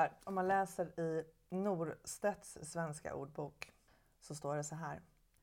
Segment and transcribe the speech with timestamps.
[0.00, 3.72] Så här, om man läser i Norstedts svenska ordbok
[4.20, 5.02] så står det så här.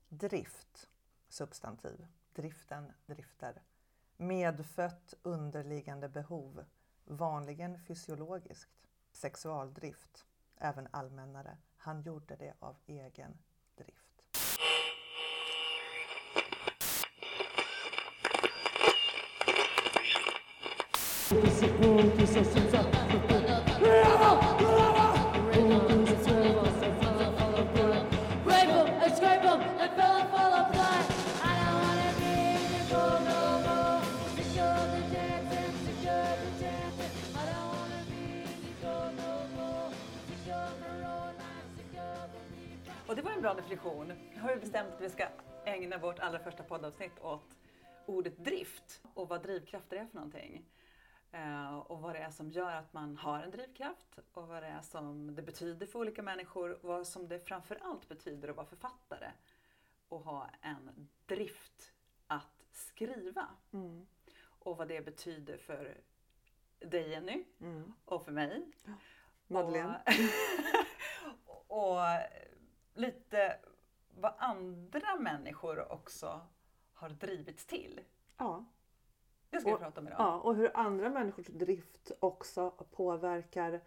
[0.10, 0.90] Drift,
[1.30, 3.62] substantiv, driften, drifter.
[4.18, 6.66] Medfött underliggande behov,
[7.06, 8.90] vanligen fysiologiskt.
[9.12, 10.26] Sexualdrift,
[10.58, 11.58] även allmännare.
[11.78, 13.38] Han gjorde det av egen
[13.76, 14.08] drift.
[21.82, 23.47] Rainbow,
[43.48, 44.08] bra definition.
[44.08, 45.28] Nu har vi bestämt att vi ska
[45.66, 47.56] ägna vårt allra första poddavsnitt åt
[48.06, 50.66] ordet drift och vad drivkrafter är för någonting.
[51.32, 54.68] Eh, och vad det är som gör att man har en drivkraft och vad det
[54.68, 58.68] är som det betyder för olika människor och vad som det framförallt betyder att vara
[58.68, 59.32] författare
[60.10, 61.94] och ha en drift
[62.28, 63.48] att skriva.
[64.60, 65.98] Och vad det betyder för
[66.80, 67.44] dig Jenny
[68.06, 68.72] och för mig.
[69.48, 70.02] Madeleine.
[71.46, 72.00] Och, och
[72.98, 73.60] lite
[74.10, 76.48] vad andra människor också
[76.94, 78.00] har drivits till.
[78.38, 78.66] Ja.
[79.50, 80.20] Det ska vi Och- prata om idag.
[80.20, 83.82] Ja, och hur andra människors drift också påverkar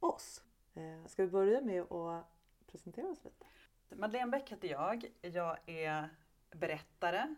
[0.00, 0.44] oss.
[0.74, 2.24] Eh, ska vi börja med att
[2.66, 3.44] presentera oss lite?
[3.88, 5.04] Madeleine Bäck heter jag.
[5.20, 6.08] Jag är
[6.50, 7.34] berättare,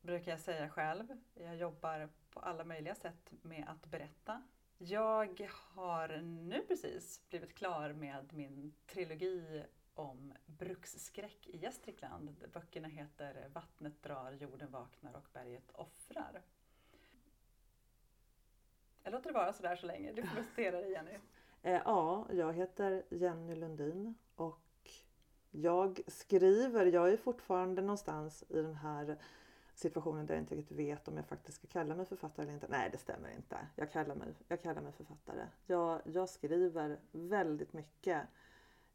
[0.00, 1.20] brukar jag säga själv.
[1.34, 4.42] Jag jobbar på alla möjliga sätt med att berätta.
[4.82, 9.64] Jag har nu precis blivit klar med min trilogi
[9.94, 12.36] om bruksskräck i Gästrikland.
[12.52, 16.42] Böckerna heter Vattnet drar, jorden vaknar och berget offrar.
[19.02, 20.12] Jag låter det vara sådär så länge.
[20.12, 21.18] Du får presentera dig Jenny.
[21.62, 24.90] Ja, jag heter Jenny Lundin och
[25.50, 26.86] jag skriver.
[26.86, 29.18] Jag är fortfarande någonstans i den här
[29.80, 32.66] situationen där jag inte riktigt vet om jag faktiskt ska kalla mig författare eller inte.
[32.68, 33.58] Nej, det stämmer inte.
[33.76, 35.46] Jag kallar mig, jag kallar mig författare.
[35.66, 38.22] Jag, jag skriver väldigt mycket.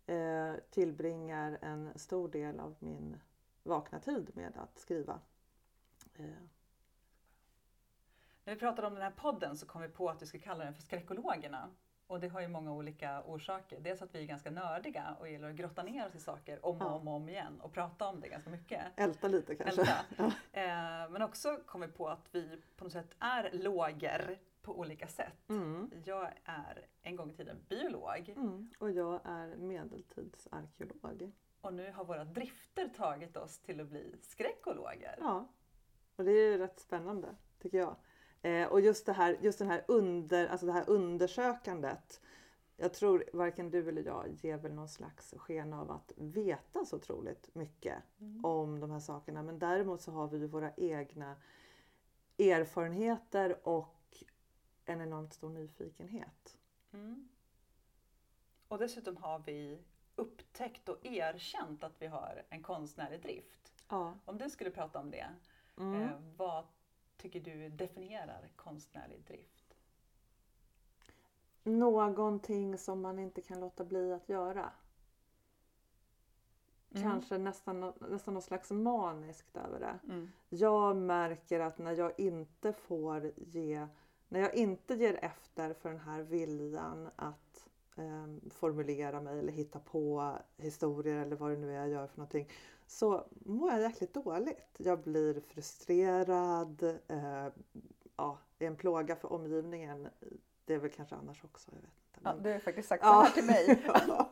[0.08, 3.20] Eh, tillbringar en stor del av min
[3.64, 5.20] vakna tid med att skriva.
[6.14, 6.26] Eh,
[8.44, 10.64] När vi pratade om den här podden så kom vi på att vi skulle kalla
[10.64, 11.70] den för Skräckologerna.
[12.08, 13.80] Och det har ju många olika orsaker.
[13.80, 16.82] Dels att vi är ganska nördiga och gillar att grotta ner oss i saker om
[16.82, 18.82] och om, och om igen och prata om det ganska mycket.
[18.96, 19.82] älta lite kanske.
[19.82, 19.96] Älta.
[20.52, 25.08] Eh, men också kom vi på att vi på något sätt är låger på olika
[25.08, 25.50] sätt.
[25.50, 25.92] Mm.
[26.06, 28.70] Jag är en gång i tiden biolog Mm.
[28.80, 31.32] Och jag är medeltidsarkeolog.
[31.62, 35.16] och nu har våra drifter tagit oss till att bli skräckologer.
[35.20, 35.48] Ja,
[36.16, 37.96] och det är ju rätt spännande tycker jag.
[38.42, 42.22] Eh, och just det här, just den här under, alltså det här undersökandet.
[42.78, 46.96] Jag tror varken du eller jag ger väl någon slags sken av att veta så
[46.96, 48.04] otroligt mycket
[48.44, 49.44] om de här sakerna.
[49.44, 51.36] Men däremot så har vi ju våra egna
[52.38, 54.24] erfarenheter och
[54.86, 56.58] en enormt stor nyfikenhet.
[56.94, 57.30] Mm.
[58.68, 59.84] Och dessutom har vi
[60.16, 63.74] upptäckt och erkänt att vi har en konstnärlig drift.
[63.90, 64.14] Ja.
[64.26, 65.28] Om du skulle prata om det,
[65.78, 66.02] Mm.
[66.02, 66.66] eh, vad
[67.18, 69.76] tycker du definierar konstnärlig drift?
[71.64, 74.72] Någonting som man inte kan låta bli att göra.
[77.02, 80.00] Kanske nästan, nästan något slags maniskt över det.
[80.14, 80.32] Mm.
[80.50, 83.88] Jag märker att när jag inte får ge,
[84.28, 89.80] när jag inte ger efter för den här viljan att ehm, formulera mig eller hitta
[89.80, 92.50] på historier eller vad det nu är jag gör för någonting.
[92.88, 94.76] Så mår jag jäkligt dåligt.
[94.78, 97.48] Jag blir frustrerad, eh,
[98.16, 100.08] ja, är en plåga för omgivningen.
[100.66, 102.20] Det är väl kanske annars också, jag vet inte.
[102.24, 103.14] Ja, Men- du har faktiskt sagt Ja.
[103.14, 103.86] så här till mig.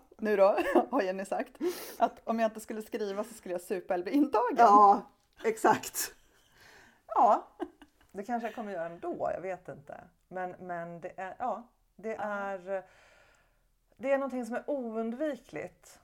[0.18, 0.58] nu då,
[0.92, 1.58] har Jenny sagt.
[2.00, 4.56] Att om jag inte skulle skriva så skulle jag supa eller bli intagen.
[4.58, 5.02] Ja,
[5.44, 6.16] exakt.
[7.16, 7.48] Ja,
[8.12, 10.04] det kanske jag kommer göra ändå, jag vet inte.
[10.28, 11.64] Men, men det är, ja,
[11.96, 12.84] det är,
[13.98, 16.00] det är någonting som är oundvikligt.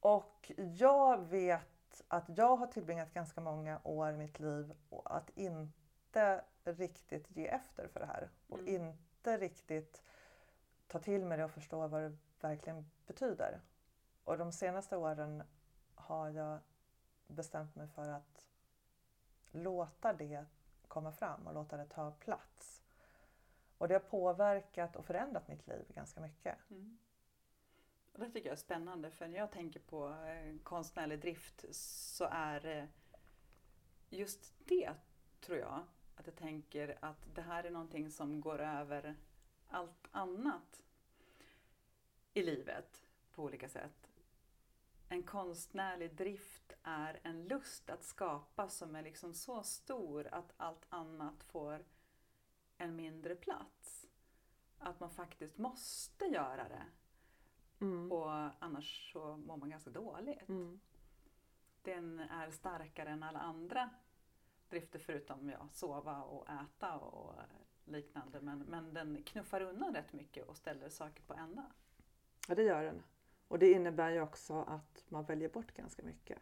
[0.00, 1.69] Och jag vet
[2.08, 7.46] att jag har tillbringat ganska många år i mitt liv och att inte riktigt ge
[7.46, 8.30] efter för det här.
[8.48, 10.02] Och inte riktigt
[10.86, 13.60] ta till mig det och förstå vad det verkligen betyder.
[14.24, 15.42] Och de senaste åren
[15.94, 16.58] har jag
[17.26, 18.48] bestämt mig för att
[19.50, 20.44] låta det
[20.88, 22.82] komma fram och låta det ta plats.
[23.78, 26.58] Och det har påverkat och förändrat mitt liv ganska mycket.
[28.12, 32.24] Och det tycker jag är spännande för när jag tänker på eh, konstnärlig drift så
[32.30, 32.84] är eh,
[34.08, 34.92] just det,
[35.40, 35.84] tror jag,
[36.16, 39.16] att jag tänker att det här är någonting som går över
[39.68, 40.82] allt annat.
[42.34, 43.02] i livet
[43.32, 44.10] på olika sätt.
[45.08, 50.86] En konstnärlig drift är en lust att skapa som är liksom så stor att allt
[50.88, 51.84] annat får
[52.78, 54.06] en mindre plats.
[54.78, 56.86] Att man faktiskt måste göra det
[57.80, 58.12] Mm.
[58.12, 60.48] och annars så mår man ganska dåligt.
[60.48, 60.80] Mm.
[61.82, 63.90] Den är starkare än alla andra
[64.68, 67.34] drifter förutom ja, sova och äta och
[67.84, 68.40] liknande.
[68.40, 71.72] Men, men den knuffar undan rätt mycket och ställer saker på ända.
[72.48, 73.02] Ja, det gör den.
[73.48, 76.38] Och det innebär ju också att man väljer bort ganska mycket.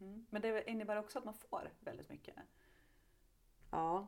[0.00, 0.26] Mm.
[0.30, 2.36] Men det innebär också att man får väldigt mycket.
[3.70, 4.06] Ja,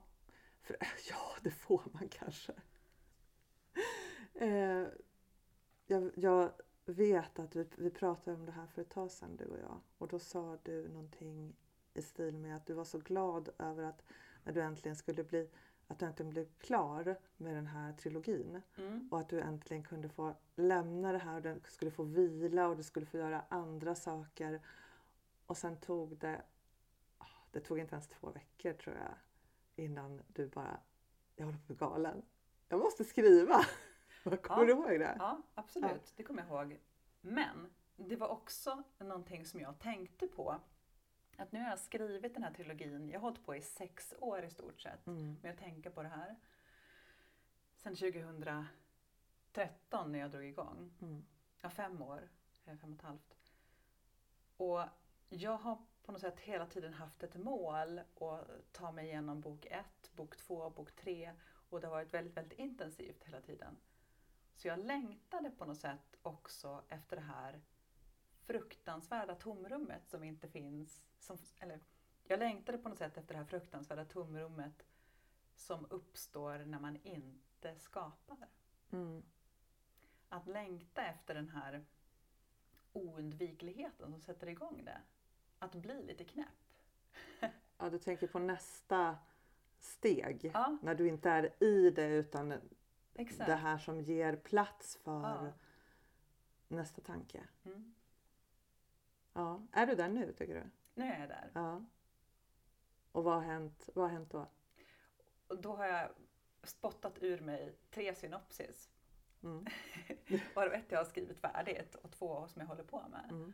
[0.62, 0.76] för,
[1.11, 2.53] ja det får man kanske.
[4.35, 4.87] Eh,
[5.87, 6.53] jag, jag
[6.90, 9.81] vet att vi, vi pratade om det här för ett tag sedan du och jag.
[9.98, 11.56] Och då sa du någonting
[11.94, 14.02] i stil med att du var så glad över att
[14.44, 15.50] när du äntligen skulle bli
[15.87, 19.08] att du äntligen blev klar med den här trilogin Mm.
[19.10, 22.76] och att du äntligen kunde få lämna det här och du skulle få vila och
[22.76, 24.60] du skulle få göra andra saker.
[25.46, 26.42] Och sen tog det,
[27.19, 29.14] ah, det tog inte ens två veckor tror jag,
[29.84, 30.81] innan du bara,
[31.37, 32.22] jag håller på att bli galen.
[32.69, 33.64] Jag måste skriva!
[34.43, 34.64] Kommer Ja.
[34.64, 35.17] du ihåg det?
[35.19, 36.12] Ja, absolut.
[36.17, 36.78] Det kommer jag ihåg.
[37.20, 40.61] Men det var också någonting som jag tänkte på.
[41.37, 43.08] Att nu har jag skrivit den här trilogin.
[43.11, 45.37] Jag har hållit på i sex år i stort sett Mm.
[45.43, 46.37] med att tänka på det här.
[47.76, 50.93] Sen 2013 när jag drog igång.
[51.00, 51.25] Mm.
[51.62, 52.28] Ja, fem år.
[52.66, 53.37] eh, Fem och ett halvt.
[54.56, 54.81] Och
[55.28, 59.66] jag har på något sätt hela tiden haft ett mål att ta mig igenom bok
[59.66, 61.32] ett, bok två, bok tre.
[61.70, 63.76] Och det har varit väldigt, väldigt intensivt hela tiden.
[64.61, 67.61] Så jag längtade på något sätt också efter det här
[68.47, 71.05] fruktansvärda tomrummet som inte finns.
[71.19, 71.81] Som, eller,
[72.25, 74.87] jag längtade på något sätt efter det här fruktansvärda tomrummet
[75.55, 78.49] som uppstår när man inte skapar.
[78.91, 79.23] Mm.
[80.29, 81.85] Att längta efter den här
[82.93, 85.01] oundvikligheten som sätter igång det.
[85.59, 86.47] Att bli lite knäpp.
[87.79, 89.19] Ja, du tänker på nästa
[89.79, 90.51] steg.
[90.55, 92.61] Ja, När du inte är i det utan
[93.20, 93.46] exakt.
[93.46, 95.52] det här som ger plats för Ja.
[96.69, 97.49] nästa tanke.
[97.64, 97.94] Mm.
[99.32, 99.62] Ja.
[99.72, 100.70] Är du där nu tycker du?
[100.94, 101.50] Nu är jag där.
[101.55, 101.84] Ja.
[103.12, 104.46] Och vad har hänt, vad har hänt då?
[105.49, 106.11] Och då har jag
[106.62, 108.90] spottat ur mig tre synopsis.
[109.43, 109.66] Mm.
[110.55, 113.31] Varav ett jag har skrivit färdigt och två som jag håller på med.
[113.31, 113.52] Mm.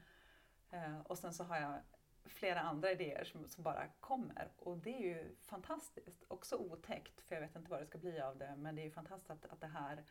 [0.70, 1.80] Eh, och sen så har jag
[2.28, 4.52] flera andra idéer som, som bara kommer.
[4.58, 6.24] Och det är ju fantastiskt.
[6.28, 8.56] Också otäckt, för jag vet inte vad det ska bli av det.
[8.56, 10.04] Men det är ju fantastiskt att, att det här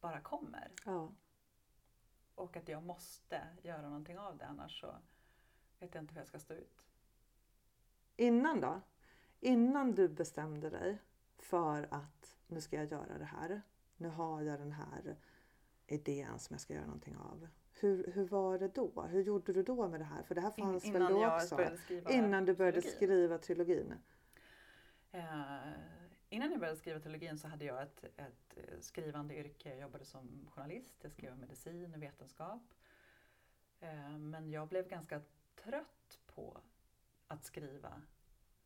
[0.00, 0.70] bara kommer.
[0.84, 1.12] Ja.
[2.34, 4.94] Och att jag måste göra någonting av det, annars så
[5.78, 6.88] vet jag inte hur jag ska stå ut.
[8.16, 8.80] Innan då?
[9.40, 10.98] Innan du bestämde dig
[11.38, 13.62] för att nu ska jag göra det här.
[13.96, 15.16] Nu har jag den här
[15.86, 17.48] idén som jag ska göra någonting av.
[17.80, 19.02] Hur, hur var det då?
[19.02, 20.22] Hur gjorde du då med det här?
[20.22, 21.70] För det här In, fanns väl innan då också?
[22.10, 22.96] Innan du började trilogin.
[22.96, 23.94] skriva trilogin?
[25.12, 25.22] Eh,
[26.28, 29.68] innan jag började skriva trilogin så hade jag ett, ett eh, skrivande yrke.
[29.68, 32.74] Jag jobbade som journalist, jag skrev medicin och vetenskap.
[33.80, 35.20] Eh, men jag blev ganska
[35.54, 36.60] trött på
[37.28, 38.02] att skriva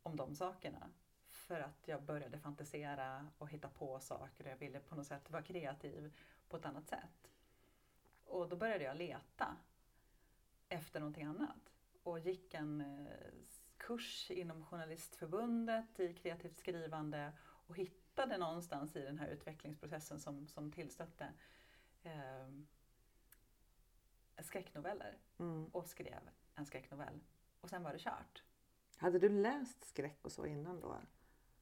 [0.03, 0.89] om de sakerna.
[1.27, 5.31] För att jag började fantisera och hitta på saker och jag ville på något sätt
[5.31, 6.13] vara kreativ
[6.49, 7.31] på ett annat sätt.
[8.27, 9.57] Och då började jag leta
[10.69, 11.73] efter någonting annat
[12.03, 13.31] och gick en eh,
[13.77, 20.71] kurs inom Journalistförbundet i kreativt skrivande och hittade någonstans i den här utvecklingsprocessen som, som
[20.71, 21.33] tillstötte
[22.03, 22.47] eh,
[24.39, 25.65] skräcknoveller Mm.
[25.65, 27.19] och skrev en skräcknovell.
[27.61, 28.43] Och sen var det kört.
[28.97, 30.97] Hade du läst skräck och så innan då?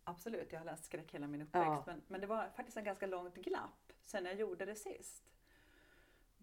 [0.04, 1.84] Absolut, jag har läst skräck hela min uppväxt Ja.
[1.86, 5.24] men, men det var faktiskt en ganska långt glapp sen jag gjorde det sist.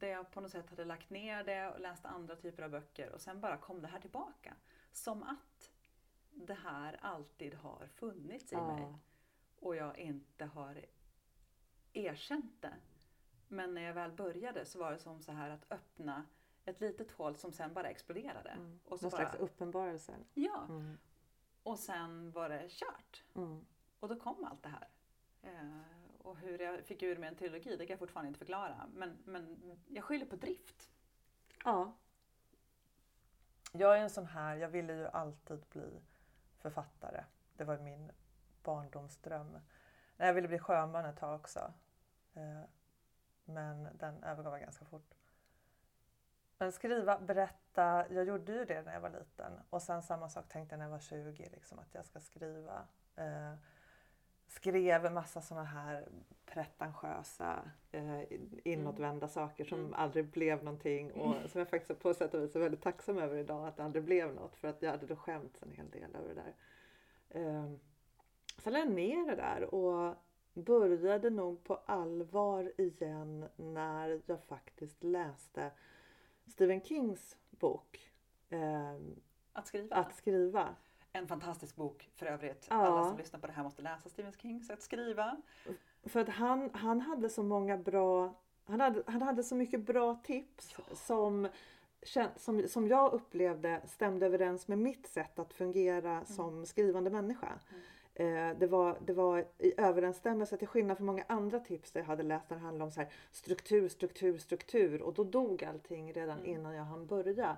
[0.02, 3.12] Där jag på något sätt hade lagt ner det och läst andra typer av böcker
[3.12, 4.54] och sen bara kom det här tillbaka.
[4.92, 5.70] Som att
[6.30, 8.94] det här alltid har funnits i mig
[9.60, 10.84] och jag inte har
[11.92, 12.74] erkänt det.
[13.48, 16.24] Men när jag väl började så var det som så här att öppna
[16.64, 18.50] ett litet hål som sen bara exploderade.
[18.50, 18.80] Mm.
[18.84, 20.14] Och så Någon bara, slags uppenbarelse?
[20.34, 20.98] ja, Mm.
[21.62, 23.24] och sen var det kört.
[23.34, 23.66] Mm.
[24.00, 24.88] Och då kom allt det här.
[25.42, 28.88] Eh, och hur jag fick ur mig en trilogi, det kan jag fortfarande inte förklara.
[28.94, 30.90] Men, men jag skyller på drift.
[31.64, 31.92] Ja.
[33.72, 36.00] Jag är en sån här, jag ville ju alltid bli
[36.58, 37.24] författare.
[37.56, 38.10] Det var min
[38.62, 39.58] barndomsdröm.
[40.16, 41.72] Jag ville bli sjöman ett tag också.
[42.34, 42.60] Eh,
[43.44, 45.14] Men den övergav jag ganska fort.
[46.58, 49.52] Men skriva, berätta, jag gjorde ju det när jag var liten.
[49.70, 52.86] Och sen samma sak tänkte jag när jag var 20, liksom, att jag ska skriva.
[54.54, 56.08] Skrev en massa sådana här
[56.46, 58.20] pretentiösa eh,
[58.64, 59.94] inåtvända saker som Mm.
[59.94, 63.36] aldrig blev någonting och som jag faktiskt på sätt och vis är väldigt tacksam över
[63.36, 66.16] idag att det aldrig blev något för att jag hade då skämts en hel del
[66.16, 66.54] över det där.
[67.28, 67.72] Eh,
[68.64, 70.16] la jag ner det där och
[70.54, 75.70] började nog på allvar igen när jag faktiskt läste
[76.46, 78.10] Stephen Kings bok
[78.48, 78.96] eh,
[79.52, 79.96] Att skriva.
[79.96, 80.76] Att skriva.
[81.12, 82.66] En fantastisk bok för övrigt.
[82.70, 82.76] Ja.
[82.76, 85.36] Alla som lyssnar på det här måste läsa Stephen Kings Att skriva.
[86.04, 90.20] För att han, han hade så många bra, han hade, han hade så mycket bra
[90.24, 91.48] tips som,
[92.02, 97.58] kän- som, som jag upplevde stämde överens med mitt sätt att fungera som skrivande människa.
[98.14, 102.22] Eh, det, var, det var i överensstämmelse till skillnad från många andra tips jag hade
[102.22, 106.44] läst där det handlade om så här, struktur, struktur, struktur och då dog allting redan
[106.44, 107.56] innan jag hann börja.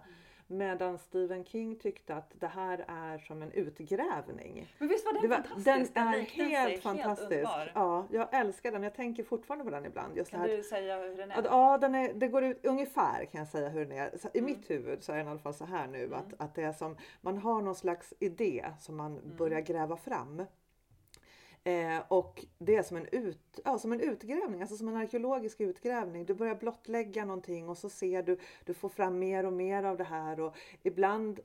[0.57, 4.75] Medan Stephen King tyckte att det här är som en utgrävning.
[4.79, 5.95] Men visst var den Det var, fantastisk?
[5.95, 7.31] den är liknelse helt fantastisk.
[7.33, 7.73] underbar.
[7.75, 8.83] ja, jag älskar den.
[8.83, 10.17] Jag tänker fortfarande på den ibland.
[10.17, 10.49] Just Kan här.
[10.49, 11.39] du säga hur den är?
[11.39, 14.11] Att, ja, den är, det går ut ungefär kan jag säga hur den är.
[14.19, 14.51] Så I Mm.
[14.51, 16.73] mitt huvud så är den i alla fall så här nu att, att det är
[16.73, 19.37] som man har någon slags idé som man Mm.
[19.37, 20.43] börjar gräva fram.
[21.64, 25.61] Eh, och det är som en, ut, ja, som en utgrävning, alltså som en arkeologisk
[25.61, 26.25] utgrävning.
[26.25, 29.97] Du börjar blottlägga någonting och så ser du, du får fram mer och mer av
[29.97, 31.40] det här och ibland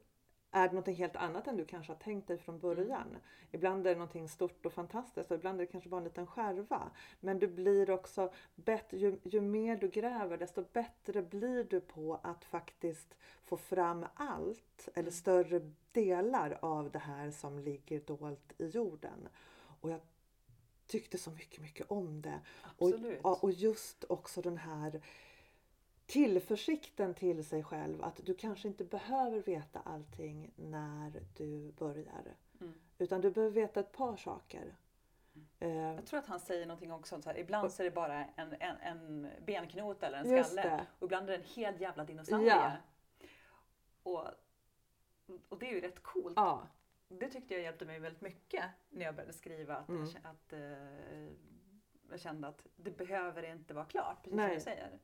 [0.51, 3.17] är det någonting helt annat än du kanske har tänkt dig från början.
[3.51, 6.27] Ibland är det någonting stort och fantastiskt och ibland är det kanske bara en liten
[6.27, 6.91] skärva.
[7.19, 12.19] Men du blir också bättre, ju, ju mer du gräver desto bättre blir du på
[12.23, 18.67] att faktiskt få fram allt eller större delar av det här som ligger dolt i
[18.67, 19.29] jorden.
[19.81, 19.99] Och jag
[20.87, 22.39] tyckte så mycket, mycket om det.
[22.63, 23.21] Absolut.
[23.23, 25.01] Och, och just också den här
[26.05, 32.35] tillförsikten till sig själv att du kanske inte behöver veta allting när du börjar.
[32.61, 32.73] Mm.
[32.97, 34.75] Utan du behöver veta ett par saker.
[35.59, 37.21] Eh, Jag tror att han säger någonting också.
[37.21, 40.85] Så här, ibland så är det bara en, en, en benknot eller en skalle.
[40.99, 42.47] Och ibland är det en hel jävla dinosaurie.
[42.47, 42.71] Ja.
[44.03, 44.25] Och,
[45.49, 46.33] och det är ju rätt coolt.
[46.35, 46.67] ja,
[47.09, 49.75] Det tyckte jag hjälpte mig väldigt mycket när jag började skriva.
[49.75, 50.01] Att, Mm.
[50.13, 51.33] jag, att eh,
[52.09, 54.49] jag kände att det behöver inte vara klart, precis Nej.
[54.49, 54.99] som du säger.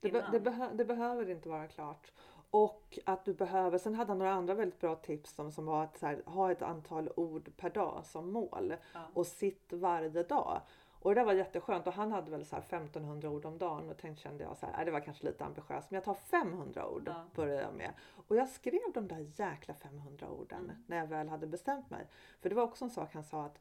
[0.00, 2.12] det, be, det, behö, det behöver inte vara klart.
[2.52, 5.84] Och att du behöver, sen hade han några andra väldigt bra tips som, som var
[5.84, 8.74] att här, ha ett antal ord per dag som mål.
[8.94, 9.00] Ja.
[9.14, 10.60] Och sitt varje dag.
[11.02, 13.90] Och det där var jätteskönt och han hade väl så här 1500 ord om dagen
[13.90, 16.14] och tänkte kände jag så här, "Äh, det var kanske lite ambitiöst men jag tar
[16.14, 17.24] 500 ord Ja.
[17.34, 17.92] började jag med.
[18.26, 20.76] Och jag skrev de där jäkla 500 orden Mm.
[20.86, 22.06] när jag väl hade bestämt mig.
[22.40, 23.60] För det var också en sak han sa att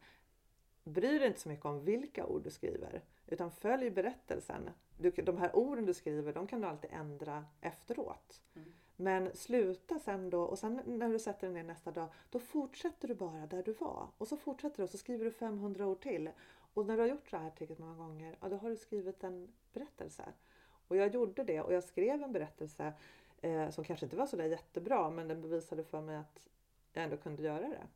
[0.83, 4.69] bry dig inte så mycket om vilka ord du skriver utan följ berättelsen.
[4.97, 8.41] Du, de här orden du skriver de kan du alltid ändra efteråt.
[8.55, 8.71] Mm.
[8.95, 13.07] Men sluta sen då och sen när du sätter dig ner nästa dag då fortsätter
[13.07, 14.07] du bara där du var.
[14.17, 16.29] Och så fortsätter du och så skriver du 500 ord till.
[16.73, 19.23] Och när du har gjort så här tillräckligt många gånger, ja, då har du skrivit
[19.23, 20.33] en berättelse.
[20.87, 22.93] Och jag gjorde det och jag skrev en berättelse
[23.41, 26.49] eh, som kanske inte var så där jättebra men den bevisade för mig att
[26.93, 27.87] jag ändå kunde göra det.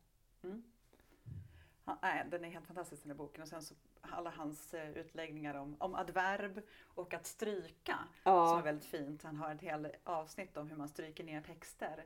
[1.84, 3.42] Han, nej, den är helt fantastisk den här boken.
[3.42, 7.98] Och sen så alla hans eh, utläggningar om, om adverb och att stryka.
[8.24, 8.48] Ja.
[8.48, 9.22] Som är väldigt fint.
[9.22, 12.04] Han har ett helt avsnitt om hur man stryker ner texter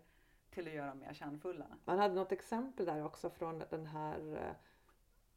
[0.51, 1.67] till att göra dem mer kärnfulla.
[1.85, 4.57] Man hade något exempel där också från den här eh,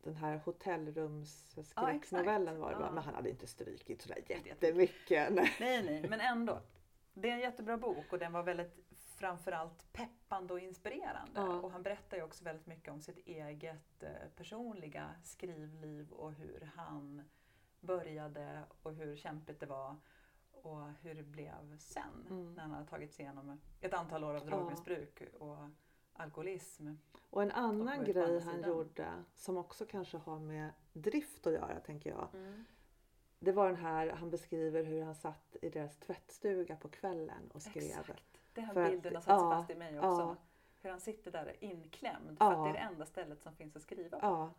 [0.04, 2.78] den här hotellrumsskräcknovellen var det?
[2.80, 2.92] Ja.
[2.92, 5.34] Men han hade inte strykit sådär jättemycket.
[5.34, 5.52] Nej.
[5.60, 6.60] Nej, nej, men ändå.
[7.14, 8.76] Det är en jättebra bok och den var väldigt
[9.16, 11.32] framförallt peppande och inspirerande.
[11.42, 11.60] Ja.
[11.60, 16.70] Och han berättar ju också väldigt mycket om sitt eget eh, personliga skrivliv och hur
[16.76, 17.22] han
[17.80, 19.96] började och hur kämpigt det var
[20.52, 22.54] och hur det blev sen Mm.
[22.54, 24.50] när han hade tagit sig igenom ett antal år av Ja.
[24.50, 25.58] drogmissbruk och
[26.22, 26.90] alkoholism.
[27.30, 28.70] Och en annan grej han sidan.
[28.70, 32.28] gjorde som också kanske har med drift att göra tänker jag.
[32.34, 32.66] Mm.
[33.40, 37.62] Det var den här, han beskriver hur han satt i deras tvättstuga på kvällen och
[37.62, 37.84] skrev.
[38.00, 38.42] Exakt.
[38.54, 40.08] Det här bilden har satt sig ja, fast i mig också.
[40.22, 40.36] ja.
[40.82, 42.52] Hur han sitter där inklämd för Ja.
[42.52, 44.50] att det är det enda stället som finns att skriva på.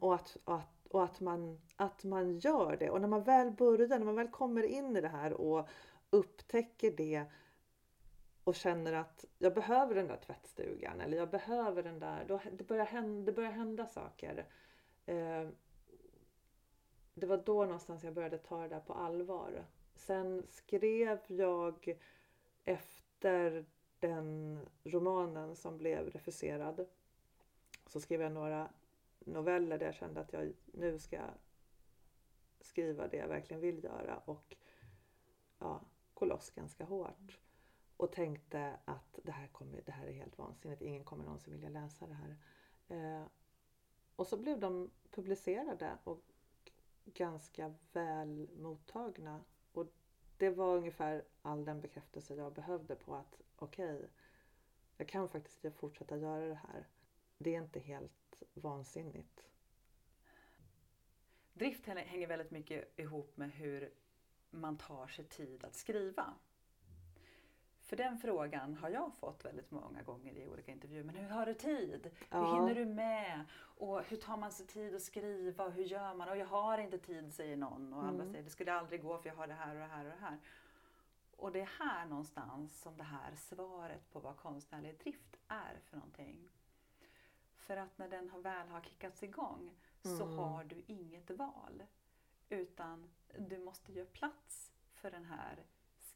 [0.00, 2.90] Och, att, och, att, och att, man, att man gör det.
[2.90, 5.68] Och när man väl börjar, när man väl kommer in i det här och
[6.10, 7.24] upptäcker det
[8.48, 12.64] och känner att jag behöver den där tvättstugan eller jag behöver den där, då, det,
[12.64, 14.46] börjar hända, det börjar hända saker.
[15.06, 15.48] Eh,
[17.14, 19.64] det var då någonstans jag började ta det där på allvar.
[19.94, 21.98] Sen skrev jag
[22.64, 23.64] efter
[23.98, 26.86] den romanen som blev refuserad
[27.86, 28.68] så skrev jag några
[29.18, 31.20] noveller där jag kände att jag nu ska
[32.60, 34.56] skriva det jag verkligen vill göra och
[35.58, 35.80] ja,
[36.14, 37.38] gå loss ganska hårt.
[37.98, 41.68] Och tänkte att det här, kommer, det här är helt vansinnigt, ingen kommer någonsin vilja
[41.68, 42.36] läsa det här.
[42.88, 43.26] Eh,
[44.16, 46.22] och så blev de publicerade och
[47.04, 49.44] ganska väl mottagna.
[49.72, 49.86] Och
[50.36, 54.08] det var ungefär all den bekräftelse jag behövde på att okej,
[54.96, 56.88] jag kan faktiskt fortsätta göra det här.
[57.38, 59.44] Det är inte helt vansinnigt.
[61.52, 63.94] Drift hänger väldigt mycket ihop med hur
[64.50, 66.34] man tar sig tid att skriva.
[67.88, 71.04] För den frågan har jag fått väldigt många gånger i olika intervjuer.
[71.04, 72.10] Men hur har du tid?
[72.30, 72.38] Ja.
[72.38, 73.44] Hur hinner du med?
[73.58, 75.64] Och hur tar man sig tid att skriva?
[75.64, 76.28] Och hur gör man?
[76.28, 77.92] Och jag har inte tid säger någon.
[77.92, 78.32] Och Mm.
[78.32, 80.16] säger det skulle aldrig gå för jag har det här och det här och det
[80.26, 80.38] här.
[81.36, 85.96] Och det är här någonstans som det här svaret på vad konstnärlig drift är för
[85.96, 86.48] någonting.
[87.56, 90.38] För att när den har väl har kickats igång så Mm.
[90.38, 91.82] har du inget val.
[92.48, 95.64] Utan du måste göra plats för den här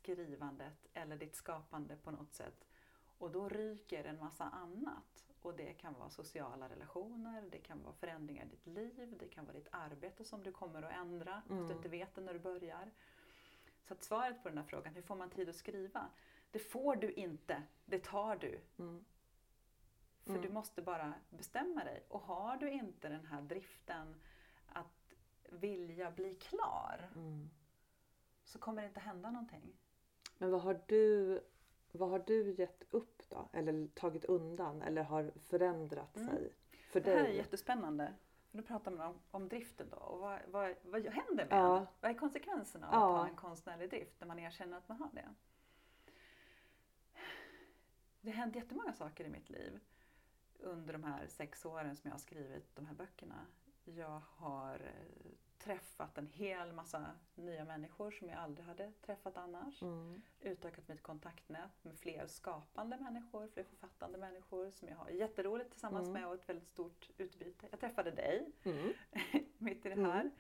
[0.06, 2.66] skrivandet eller ditt skapande på något sätt.
[3.18, 5.24] Och då ryker en massa annat.
[5.42, 9.44] Och det kan vara sociala relationer, det kan vara förändringar i ditt liv, det kan
[9.44, 11.70] vara ditt arbete som du kommer att ändra fast du Mm.
[11.76, 12.90] inte vet det när du börjar.
[13.82, 16.10] Så att svaret på den här frågan, hur får man tid att skriva?
[16.50, 18.60] Det får du inte, det tar du.
[18.78, 19.04] Mm.
[20.24, 20.42] För Mm.
[20.42, 22.04] du måste bara bestämma dig.
[22.08, 24.20] Och har du inte den här driften
[24.66, 25.14] att
[25.50, 27.50] vilja bli klar Mm.
[28.44, 29.76] så kommer det inte hända någonting.
[30.42, 31.40] Men vad har du
[31.92, 33.48] vad har du gett upp då?
[33.52, 36.28] Eller tagit undan eller har förändrat Mm.
[36.28, 36.52] sig
[36.90, 37.36] för Det här är dig?
[37.36, 38.14] jättespännande.
[38.50, 39.96] För Nu pratar man om, om driften då.
[39.96, 41.86] Och vad, vad, vad händer med Ja.
[42.00, 43.14] Vad är konsekvenserna av Ja.
[43.14, 45.28] att ha en konstnärlig drift när man erkänner att man har det?
[48.20, 49.80] Det har hänt jättemånga saker i mitt liv
[50.58, 53.46] under de här sex åren som jag har skrivit de här böckerna.
[53.84, 55.30] Jag har eh,
[55.64, 59.82] träffat en hel massa nya människor som jag aldrig hade träffat annars.
[59.82, 60.22] Mm.
[60.40, 66.08] Utökat mitt kontaktnät med fler skapande människor, fler författande människor som jag har jätteroligt tillsammans
[66.08, 66.20] Mm.
[66.20, 67.66] med och ett väldigt stort utbyte.
[67.70, 68.92] Jag träffade dig Mm.
[69.58, 70.10] mitt i det Mm.
[70.10, 70.30] här.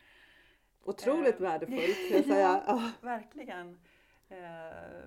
[0.84, 2.64] Otroligt Eh, värdefullt kan jag säga.
[2.66, 2.90] Ja.
[3.00, 3.80] Verkligen.
[4.28, 5.02] Eh,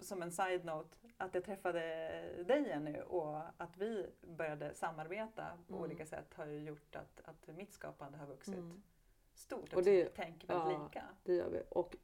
[0.00, 1.80] som en side-note, att jag träffade
[2.46, 5.84] dig Jenny och att vi började samarbeta på Mm.
[5.84, 8.82] olika sätt har ju gjort att, att mitt skapande har vuxit Mm.
[9.34, 9.74] stort.
[9.74, 10.84] Och det- vi tänker väldigt ja.
[10.84, 11.04] lika.
[11.24, 11.62] Det gör vi.
[11.68, 11.96] Och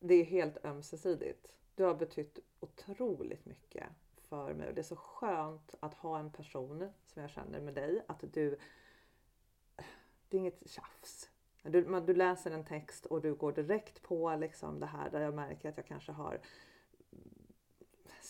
[0.00, 1.46] det är helt ömsesidigt.
[1.74, 4.68] Du har betytt otroligt mycket för mig.
[4.68, 8.04] Och det är så skönt att ha en person som jag känner med dig.
[8.08, 8.56] Att du...
[10.28, 11.30] Det är inget tjafs.
[11.62, 15.20] Du, man, du läser en text och du går direkt på liksom det här där
[15.20, 16.40] jag märker att jag kanske har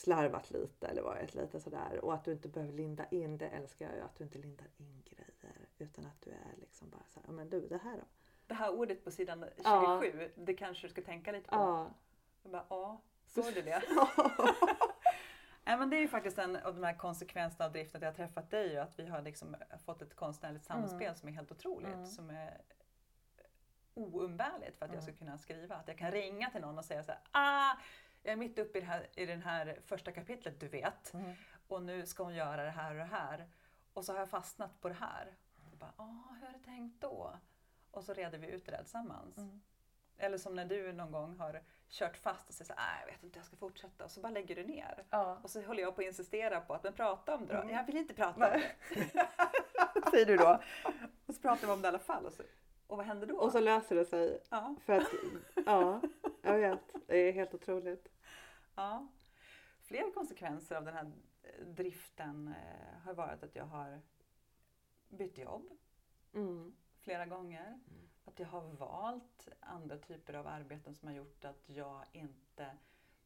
[0.05, 2.05] slarvat lite eller varit lite sådär.
[2.05, 4.01] Och att du inte behöver linda in, det älskar jag ju.
[4.03, 5.69] Att du inte lindar in grejer.
[5.79, 8.05] Utan att du är liksom bara så här, "Ja, men du det här då?
[8.47, 10.29] Det här ordet på sidan 27, Ja.
[10.45, 11.55] det kanske du ska tänka lite på.
[11.57, 11.91] Ja.
[12.43, 13.83] Jag bara, ja, såg du det?
[15.67, 18.09] Nej, men det är ju faktiskt en av de här konsekvenserna av driften att jag
[18.11, 21.15] har träffat dig och att vi har liksom fått ett konstnärligt samspel Mm.
[21.17, 21.95] som är helt otroligt.
[21.95, 22.07] Mm.
[22.07, 22.61] Som är
[23.95, 25.19] oumbärligt för att jag ska Mm.
[25.19, 25.77] kunna skriva.
[25.77, 27.77] Att jag kan ringa till någon och säga så här, ah,
[28.25, 31.33] jag är mitt uppe i det här, i den här första kapitlet du vet Mm.
[31.69, 33.47] och nu ska hon göra det här och det här.
[33.93, 35.35] Och så har jag fastnat på det här.
[35.73, 37.33] Och bara, ah, hur har du tänkt då?
[37.91, 39.39] Och så reder vi ut det där tillsammans.
[39.39, 39.61] Mm.
[40.19, 43.13] Eller som när du någon gång har kört fast och säger så här, "Nej, jag
[43.13, 44.05] vet inte, jag ska fortsätta.
[44.05, 45.05] Och så bara lägger du ner.
[45.11, 45.39] Ja.
[45.43, 47.61] Och så håller jag på att insistera på att men prata om det då.
[47.61, 47.75] Mm.
[47.75, 48.73] Jag vill inte prata om det.
[50.11, 50.61] Säger du då.
[51.27, 52.27] Och så pratar vi om det i alla fall.
[52.27, 52.43] Och, så,
[52.87, 53.37] och vad händer då?
[53.37, 54.41] Och så löser det sig.
[54.51, 55.09] ja, För att,
[55.67, 56.01] ja,
[56.43, 56.81] jag vet.
[57.07, 58.09] Det är helt otroligt.
[58.75, 59.09] Ja.
[59.81, 64.01] Fler konsekvenser av den här eh, driften eh, har varit att jag har
[65.09, 65.71] bytt jobb
[66.35, 66.75] Mm.
[67.01, 67.81] flera gånger.
[68.25, 72.77] Att jag har valt andra typer av arbeten som har gjort att jag inte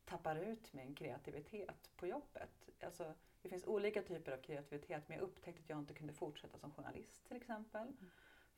[0.05, 2.69] tappar ut min kreativitet på jobbet.
[2.83, 6.59] Alltså, det finns olika typer av kreativitet men jag upptäckte att jag inte kunde fortsätta
[6.59, 7.93] som journalist till exempel.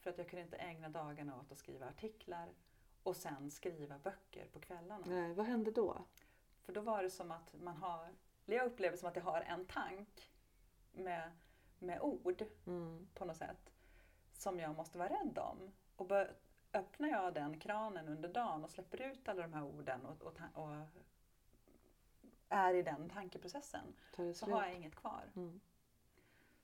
[0.00, 2.48] För att jag kunde inte ägna dagarna åt att skriva artiklar
[3.02, 5.04] och sen skriva böcker på kvällarna.
[5.06, 6.04] Nej, vad hände då?
[6.62, 8.08] För då var det som att man har,
[8.46, 10.30] eller jag upplever som att jag har en tank
[10.92, 11.32] med,
[11.78, 13.08] med ord Mm.
[13.14, 13.72] på något sätt
[14.32, 15.72] som jag måste vara rädd om.
[15.96, 16.36] Och bör,
[16.72, 20.38] öppnar jag den kranen under dagen och släpper ut alla de här orden och, och,
[20.54, 20.86] och
[22.48, 24.54] är i den tankeprocessen så slut?
[24.54, 25.30] har jag inget kvar.
[25.36, 25.60] Mm.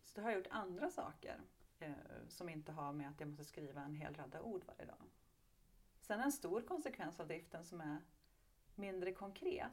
[0.04, 1.40] Så då har jag gjort andra saker
[1.78, 1.92] eh,
[2.28, 5.04] som inte har med att jag måste skriva en hel radda ord varje dag.
[6.00, 7.98] Sen en stor konsekvens av driften som är
[8.76, 9.70] mindre konkret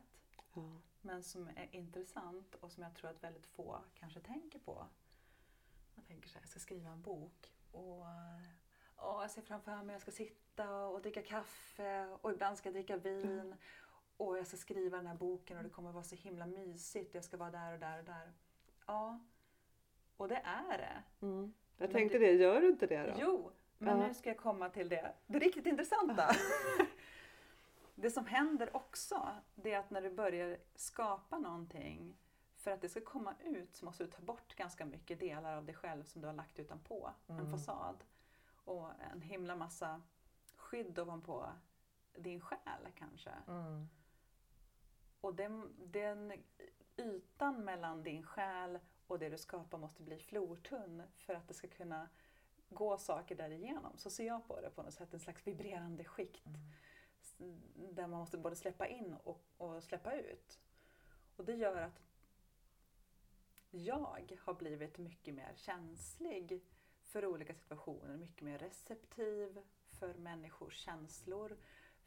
[0.53, 0.61] Ja.
[1.01, 4.85] men som är intressant och som jag tror att väldigt få kanske tänker på.
[5.95, 7.99] Man tänker så här, jag ska skriva en bok och
[8.97, 12.67] åh, jag ser framför mig att jag ska sitta och dricka kaffe och ibland ska
[12.69, 13.55] jag dricka vin
[14.17, 17.15] och jag ska skriva den här boken och det kommer vara så himla mysigt.
[17.15, 18.33] Jag ska vara där och där och där.
[18.87, 19.19] Ja,
[20.17, 21.25] och det är det.
[21.25, 21.53] Mm.
[21.77, 23.13] Jag Men tänkte det- det, gör du inte det då?
[23.19, 24.07] Jo, men Ja.
[24.07, 26.29] nu ska jag komma till det, det riktigt intressanta.
[27.95, 32.17] det som händer också, det är att när du börjar skapa någonting,
[32.55, 35.65] för att det ska komma ut så måste du ta bort ganska mycket delar av
[35.65, 37.51] dig själv som du har lagt utanpå en Mm.
[37.51, 38.03] fasad.
[38.65, 40.01] Och en himla massa
[40.55, 41.49] skydd ovanpå
[42.15, 43.31] din själ kanske.
[43.47, 43.89] Mm.
[45.21, 46.33] Och den, den
[46.97, 51.67] ytan mellan din själ och det du skapar måste bli flortunn för att det ska
[51.67, 52.09] kunna
[52.69, 53.97] gå saker därigenom.
[53.97, 56.61] Så ser jag på det på något sätt, en slags vibrerande skikt Mm
[57.75, 60.59] där man måste både släppa in och, och släppa ut.
[61.35, 62.01] Och det gör att
[63.71, 66.61] jag har blivit mycket mer känslig
[67.01, 69.61] för olika situationer, mycket mer receptiv
[69.99, 71.57] för människors känslor,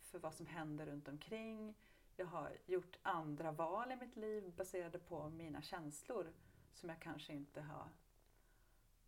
[0.01, 1.75] för vad som händer runt omkring.
[2.17, 6.33] Jag har gjort andra val i mitt liv baserade på mina känslor
[6.73, 7.89] som jag kanske inte har,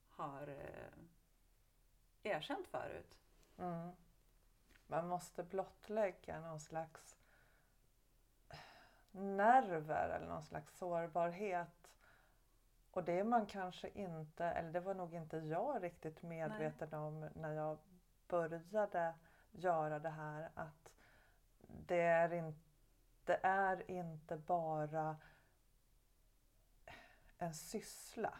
[0.08, 3.18] har eh, erkänt förut.
[3.58, 3.90] Mm.
[4.90, 7.16] Man måste blottlägga någon slags
[9.10, 11.90] nerver eller någon slags sårbarhet.
[12.90, 17.28] Och det är man kanske inte, eller det var nog inte jag riktigt medveten om
[17.34, 17.78] när jag
[18.28, 19.14] började
[19.50, 20.50] göra det här.
[20.54, 20.90] Att
[21.68, 22.54] det är, in,
[23.24, 25.16] det är inte bara
[27.38, 28.34] en syssla.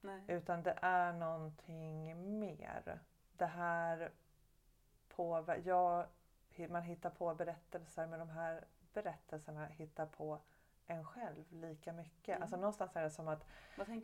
[0.00, 0.24] Nej.
[0.28, 3.00] Utan det är någonting mer.
[3.32, 4.10] Det här
[5.16, 6.06] på, jag,
[6.68, 10.38] man hittar på berättelser men de här berättelserna hittar på
[10.86, 12.28] en själv lika mycket.
[12.28, 12.42] Mm.
[12.42, 13.46] Alltså någonstans är det som att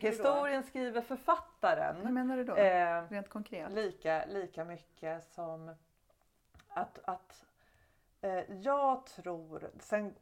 [0.01, 2.57] historien skriver författaren menar du då?
[2.57, 3.73] eh, Rent konkret?
[3.73, 5.75] lika, lika mycket som
[6.69, 7.47] att, att
[8.21, 10.15] eh, jag tror, sen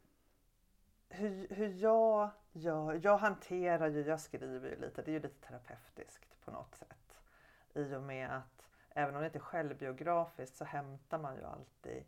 [1.09, 5.47] hur, hur jag gör, jag hanterar ju, jag skriver ju lite, det är ju lite
[5.47, 7.19] terapeutiskt på något sätt.
[7.73, 12.03] I och med att även om det inte är självbiografiskt så hämtar man ju alltid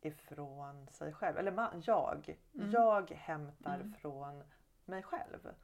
[0.00, 1.38] ifrån sig själv.
[1.38, 2.70] Eller man, jag, Mm.
[2.70, 3.92] jag hämtar Mm.
[3.94, 4.42] från
[4.84, 5.54] mig själv.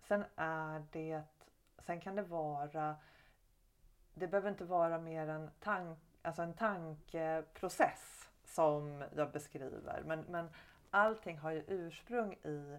[0.00, 1.22] Sen är det,
[1.78, 2.96] sen kan det vara
[4.14, 10.02] det behöver inte vara mer en, tank, alltså en tankeprocess som jag beskriver.
[10.06, 10.50] Men, men
[10.90, 12.78] allting har ju ursprung i,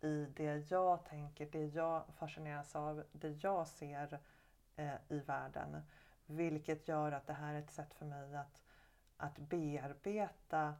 [0.00, 4.18] i det jag tänker, det jag fascineras av, det jag ser
[4.76, 5.82] eh, i världen.
[6.26, 8.62] Vilket gör att det här är ett sätt för mig att,
[9.16, 10.74] att bearbeta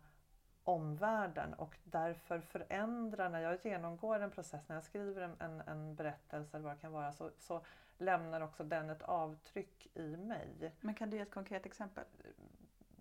[0.65, 5.95] omvärlden och därför förändra när jag genomgår en process, när jag skriver en, en, en
[5.95, 7.65] berättelse eller vad det kan vara, så, så
[7.99, 10.73] lämnar också den ett avtryck i mig.
[10.81, 12.05] Men kan du ge ett konkret exempel?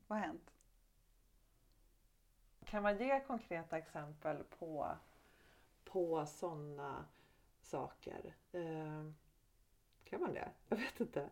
[0.08, 0.52] Vad har hänt?
[2.66, 4.98] Kan man ge konkreta exempel på,
[5.84, 7.06] på sådana
[7.62, 8.36] saker?
[8.52, 9.12] Eh,
[10.04, 10.50] kan man det?
[10.70, 11.30] Jag vet inte.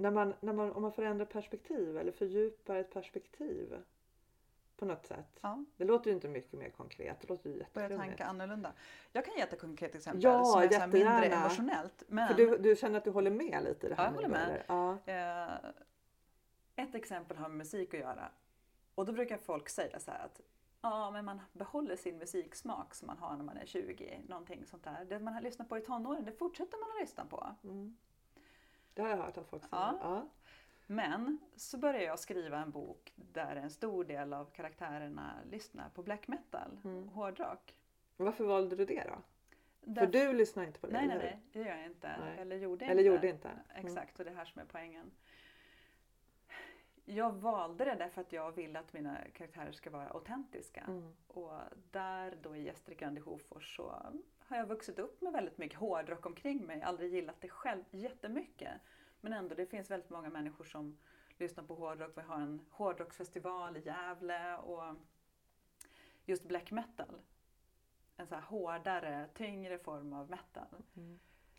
[0.00, 3.82] När man, när man, om man förändrar perspektiv eller fördjupar ett perspektiv
[4.76, 5.38] på något sätt.
[5.40, 7.20] Ja, Det låter ju inte mycket mer konkret.
[7.20, 8.72] Det låter ju börja tänka annorlunda.
[9.12, 12.02] Jag kan ge ett konkret exempel Ja, som är mindre emotionellt.
[12.08, 14.14] Men För du, du känner att du håller med lite i det här Ja, jag
[14.14, 14.64] håller med.
[14.68, 14.98] Ja.
[15.06, 15.70] Eh,
[16.84, 18.30] ett exempel har med musik att göra.
[18.94, 20.40] Och då brukar folk säga så här att
[20.80, 24.84] ja, men man behåller sin musiksmak som man har när man är 20, någonting sånt
[24.84, 25.04] där.
[25.04, 27.54] Det man har lyssnat på i tonåren, det fortsätter man att lyssna på.
[27.64, 27.96] Mm.
[28.98, 29.76] Det har jag hört att folk säger.
[29.82, 29.98] Ja.
[30.02, 30.28] Ja.
[30.86, 36.02] Men så började jag skriva en bok där en stor del av karaktärerna lyssnar på
[36.02, 37.08] black metal, Mm.
[37.08, 37.74] hårdrock.
[38.16, 39.14] Varför valde du det då?
[39.80, 42.16] Där- För du lyssnar inte på det, Nej, nej, nej, det gör jag inte.
[42.20, 42.38] Nej.
[42.38, 43.14] Eller gjorde Eller inte.
[43.14, 43.48] gjorde inte?
[43.48, 43.86] Mm.
[43.86, 45.10] Exakt, och det är här som är poängen.
[47.04, 50.80] Jag valde det därför att jag vill att mina karaktärer ska vara autentiska.
[50.80, 51.14] Mm.
[51.28, 53.96] Och där då i Gästrikland i Hofors så
[54.48, 56.82] har jag vuxit upp med väldigt mycket hårdrock omkring mig.
[56.82, 58.72] Aldrig gillat det själv jättemycket.
[59.20, 60.98] Men ändå, det finns väldigt många människor som
[61.38, 62.12] lyssnar på hårdrock.
[62.16, 64.94] Vi har en hårdrocksfestival i Gävle och
[66.24, 67.20] just black metal.
[68.16, 70.82] En så här hårdare, tyngre form av metal.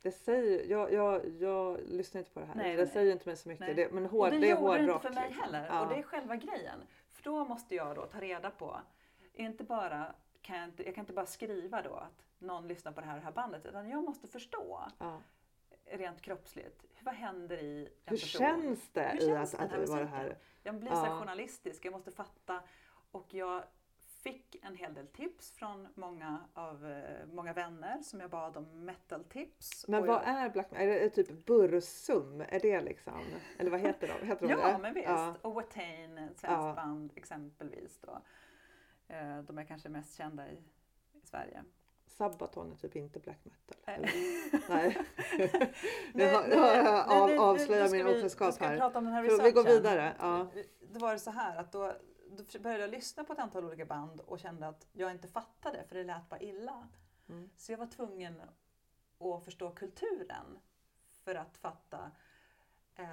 [0.01, 2.55] Det säger, jag, jag, jag lyssnar inte på det här.
[2.55, 2.93] Nej, det nej.
[2.93, 3.75] säger inte mig så mycket.
[3.75, 4.95] Det, men Och hård, det, det är gjorde det hårdrock.
[4.95, 5.43] inte för mig liksom.
[5.43, 5.67] heller.
[5.67, 5.81] Ja.
[5.81, 6.79] Och det är själva grejen.
[7.09, 8.79] För då måste jag då ta reda på,
[9.33, 13.01] inte bara kan jag, inte, jag kan inte bara skriva då att någon lyssnar på
[13.01, 15.21] det här, det här bandet, utan jag måste förstå Ja.
[15.85, 18.39] rent kroppsligt, vad händer i en Hur person?
[18.39, 20.37] känns det Hur i känns att, den här att vara här?
[20.63, 21.19] Jag blir så Ja.
[21.19, 22.63] journalistisk, jag måste fatta.
[23.11, 23.63] Och jag
[23.99, 28.85] fick en hel del tips från många, av, eh, många vänner som jag bad om
[28.85, 29.87] metal-tips.
[29.87, 30.87] Men Och vad jag, är black metal?
[30.87, 32.41] Är det typ Bursum?
[32.41, 33.21] Är det liksom?
[33.57, 34.27] Eller vad heter de?
[34.27, 34.77] Heter de Ja, det?
[34.77, 35.07] men visst.
[35.07, 35.35] Ja.
[35.41, 36.73] Och Watain, ett svenskt Ja.
[36.75, 37.99] band exempelvis.
[38.01, 38.21] Då.
[39.07, 40.63] Eh, De är kanske mest kända i,
[41.13, 41.63] i Sverige.
[42.19, 44.07] Sabaton är typ inte black metal.
[44.69, 44.97] Nej.
[46.13, 48.77] Nu har- nu nej, har jag av, ska min okunskap här.
[48.77, 50.15] prata om den här vi går vidare.
[50.19, 50.47] Ja.
[50.81, 51.93] Då var det så här att då,
[52.29, 55.83] då började jag lyssna på ett antal olika band och kände att jag inte fattade
[55.87, 56.87] för det lät bara illa.
[57.29, 57.49] Mm.
[57.55, 58.41] Så jag var tvungen
[59.19, 60.59] att förstå kulturen
[61.23, 62.11] för att fatta
[62.95, 63.05] eh,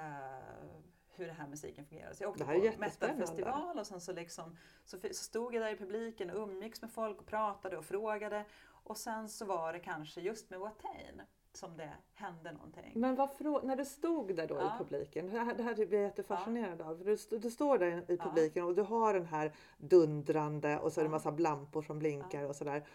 [1.17, 2.13] hur den här musiken fungerar.
[2.13, 6.31] Så jag åkte på metalfestival och sen så, liksom, så stod jag där i publiken
[6.31, 8.45] och umgicks med folk och pratade och frågade.
[8.87, 11.23] Och sen så var det kanske just med Watain
[11.53, 12.93] som det hände någonting.
[12.95, 13.31] Men vad
[13.65, 14.75] när du stod där då Ja.
[14.75, 16.97] i publiken, det här, det här blir jag jättefascinerad av.
[16.97, 18.25] För Du, du står där i Ja.
[18.25, 21.11] publiken och du har den här dundrande och så är det Ja.
[21.11, 22.87] massa lampor som blinkar och sådär.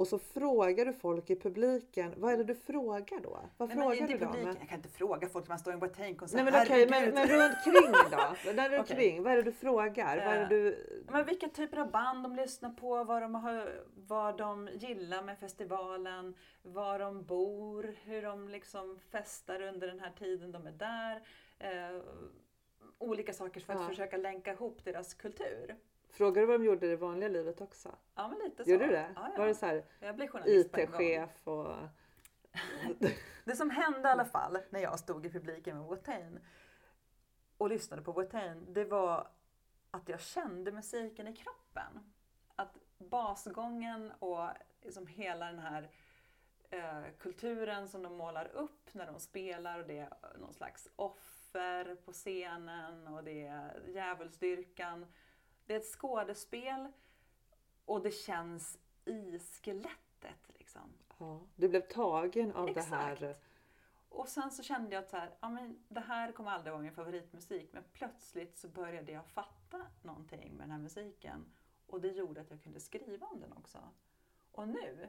[0.00, 3.40] Och så frågar du folk i publiken, vad är det du frågar då?
[3.56, 4.56] Vad men frågar du dem?
[4.60, 6.34] Jag kan inte fråga folk när man står i en Watain-konsert.
[6.36, 8.52] Nej men okej, men, men runt kring då?
[8.52, 8.96] Där runt Okej.
[8.96, 10.16] kring, vad är det du frågar?
[10.16, 10.86] Vad är Eh, du...
[11.08, 15.38] Men vilka typer av band de lyssnar på, vad de, har, vad de gillar med
[15.38, 21.22] festivalen, var de bor, hur de liksom festar under den här tiden de är där.
[21.58, 22.00] Eh,
[22.98, 23.88] olika saker för att Ja.
[23.88, 25.76] försöka länka ihop deras kultur.
[26.10, 27.96] Frågar du vad de gjorde i det vanliga livet också?
[28.14, 28.70] Ja, men lite så.
[28.70, 29.12] Gjorde du det?
[29.16, 29.38] Ja, ja.
[29.38, 29.84] Var det så här.
[30.46, 31.74] IT-chef och...
[33.44, 36.40] Det som hände i alla fall när jag stod i publiken med Watain
[37.58, 39.28] och lyssnade på Watain, det var
[39.90, 42.12] att jag kände musiken i kroppen.
[42.56, 44.48] Att basgången och
[44.82, 45.90] liksom hela den här
[46.70, 51.94] eh, kulturen som de målar upp när de spelar och det är någon slags offer
[51.94, 55.06] på scenen och det är djävulsdyrkan.
[55.70, 56.92] Det är ett skådespel
[57.84, 60.92] och det känns i skelettet liksom.
[61.18, 63.12] Ja, du blev tagen av det här.
[63.12, 63.44] Exakt.
[64.08, 66.82] Och sen så kände jag att så här, ja, men det här kommer aldrig vara
[66.82, 67.72] min favoritmusik.
[67.72, 71.52] Men plötsligt så började jag fatta någonting med den här musiken.
[71.86, 73.78] Och det gjorde att jag kunde skriva om den också.
[74.52, 75.08] Och nu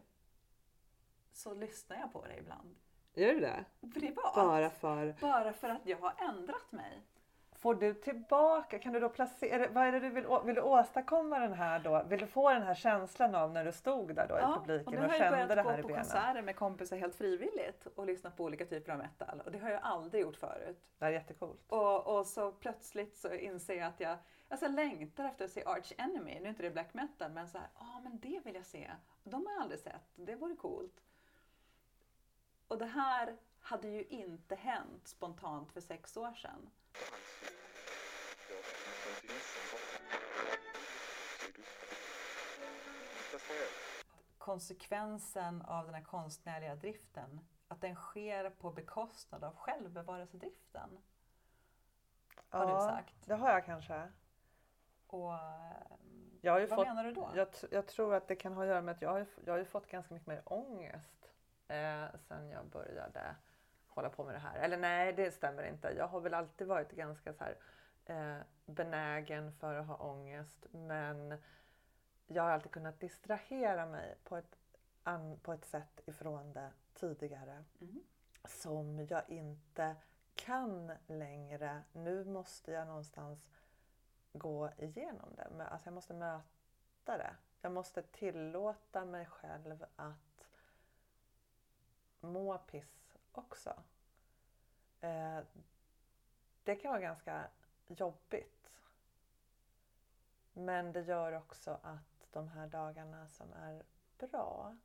[1.31, 2.75] så lyssnar jag på det ibland.
[3.13, 3.65] Gör du det?
[3.93, 4.35] Privat.
[4.35, 5.15] Bara för...
[5.21, 7.01] Bara för att jag har ändrat mig.
[7.61, 11.39] Får du tillbaka, kan du då placera, vad är det du vill, vill du åstadkomma
[11.39, 12.03] den här då?
[12.03, 14.93] Vill du få den här känslan av när du stod där då i och publiken
[14.93, 16.03] nu och, har jag kände börjat det gå här i på benen?
[16.03, 19.41] konserter med kompisar helt frivilligt och lyssna på olika typer av metal.
[19.45, 20.77] Och det har jag aldrig gjort förut.
[20.97, 21.61] Det här är jättecoolt.
[21.67, 24.17] Och, och så plötsligt så inser jag att jag
[24.49, 26.39] alltså jag längtar efter att se Arch Enemy.
[26.39, 28.91] Nu är inte det black metal, men så här, ja men det vill jag se.
[29.23, 30.11] De har jag aldrig sett.
[30.15, 31.01] Det vore coolt.
[32.67, 36.69] Och det här hade ju inte hänt spontant för sex år sedan.
[44.37, 50.97] Konsekvensen av den här konstnärliga driften, att den sker på bekostnad av självbevarelsedriften.
[52.49, 53.15] Har du sagt.
[53.25, 54.11] det har jag kanske.
[55.07, 55.33] Och
[56.41, 57.31] Jag har ju vad fått, menar du då?
[57.35, 59.63] Jag, jag tror att det kan ha att göra med att jag har, jag har
[59.63, 61.31] fått ganska mycket mer ångest
[61.67, 63.35] eh, sen jag började
[63.93, 64.59] hålla på med det här.
[64.59, 65.89] Eller nej, det stämmer inte.
[65.97, 67.57] Jag har väl alltid varit ganska så här,
[68.05, 70.65] eh, benägen för att ha ångest.
[70.71, 71.37] Men
[72.27, 74.55] jag har alltid kunnat distrahera mig på ett,
[75.03, 78.03] an, på ett sätt ifrån det tidigare Mhm.
[78.45, 79.95] som jag inte
[80.35, 81.83] kan längre.
[81.93, 83.49] Nu måste jag någonstans
[84.33, 85.67] gå igenom det.
[85.67, 87.35] Alltså jag måste möta det.
[87.61, 90.47] Jag måste tillåta mig själv att
[92.19, 93.00] må piss
[93.31, 93.83] också.
[95.01, 95.39] Eh,
[96.63, 97.47] det kan vara ganska
[97.87, 98.71] jobbigt.
[100.53, 103.83] Men det gör också att de här dagarna som är
[104.17, 104.77] bra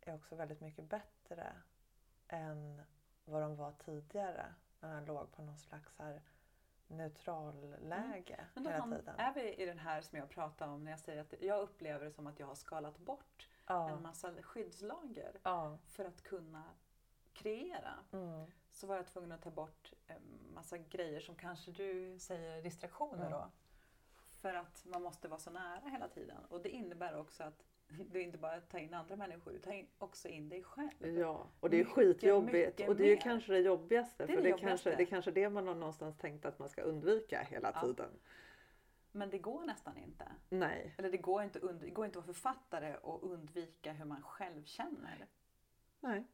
[0.00, 1.52] är också väldigt mycket bättre
[2.28, 2.82] än
[3.24, 6.22] vad de var tidigare när jag låg på någon slags här
[6.86, 8.72] neutral läge Mm.
[8.72, 9.14] Hela ham- tiden.
[9.18, 12.04] är vi i den här som jag pratar om när jag säger att jag upplever
[12.04, 14.00] det som att jag har skalat bort en Ja.
[14.00, 15.78] massa skyddslager ja.
[15.86, 16.64] för att kunna
[17.38, 17.94] kreera.
[18.12, 18.46] Mm.
[18.70, 19.92] Så var jag tvungen att ta bort
[20.54, 23.32] massa grejer som kanske du säger distraktioner Mm.
[23.32, 23.50] då.
[24.30, 26.44] För att man måste vara så nära hela tiden.
[26.48, 27.64] Och det innebär också att
[28.10, 31.18] du inte bara tar in andra människor, du tar in, också in dig själv.
[31.18, 32.52] Ja, och det är Mycket, skitjobbigt.
[32.52, 33.20] mycket och det är ju mer.
[33.20, 34.26] kanske det jobbigaste.
[34.26, 34.94] Det är för det det, kanske, jobbigaste.
[34.96, 37.80] det är kanske det man har någonstans tänkt att man ska undvika hela Ja.
[37.80, 38.10] tiden.
[39.12, 40.28] Men det går nästan inte.
[40.48, 40.94] Nej.
[40.98, 44.64] Eller det går inte, det går inte att vara författare och undvika hur man själv
[44.64, 45.26] känner.
[46.00, 46.24] Nej.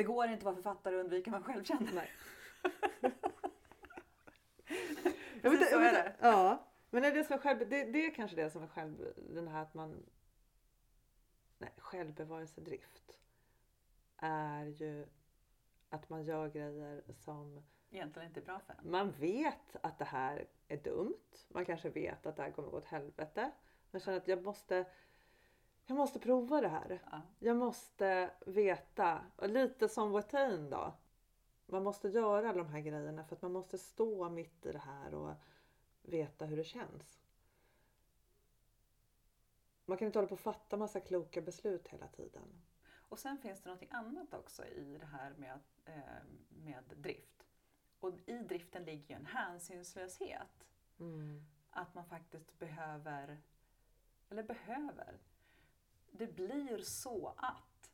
[0.00, 1.92] Det går inte att vara författare och undvika hur man själv känner.
[1.92, 2.10] Nej.
[5.42, 6.16] Jag vet, så är det.
[6.20, 9.48] Ja, men är det, som själv, det, det är kanske det som är själv, den
[9.48, 10.06] här att man...
[11.58, 13.16] Nej, självbevarelsedrift
[14.16, 15.06] är ju
[15.88, 18.90] att man gör grejer som Egentligen inte är bra för en.
[18.90, 21.36] man vet att det här är dumt.
[21.48, 23.50] Man kanske vet att det här kommer gå åt helvete.
[23.90, 24.86] Man känner att jag måste,
[25.90, 27.02] jag måste prova det här.
[27.10, 27.22] Ja.
[27.38, 29.24] Jag måste veta.
[29.36, 30.92] Och lite som Watain då.
[31.66, 34.78] Man måste göra alla de här grejerna för att man måste stå mitt i det
[34.78, 35.32] här och
[36.02, 37.20] veta hur det känns.
[39.84, 42.62] Man kan inte hålla på och fatta massa kloka beslut hela tiden.
[43.08, 47.46] Och sen finns det något annat också i det här med, eh, med drift.
[48.00, 50.66] Och i driften ligger ju en hänsynslöshet.
[50.98, 51.44] Mm.
[51.70, 53.38] Att man faktiskt behöver,
[54.28, 55.18] eller behöver,
[56.12, 57.90] det blir så att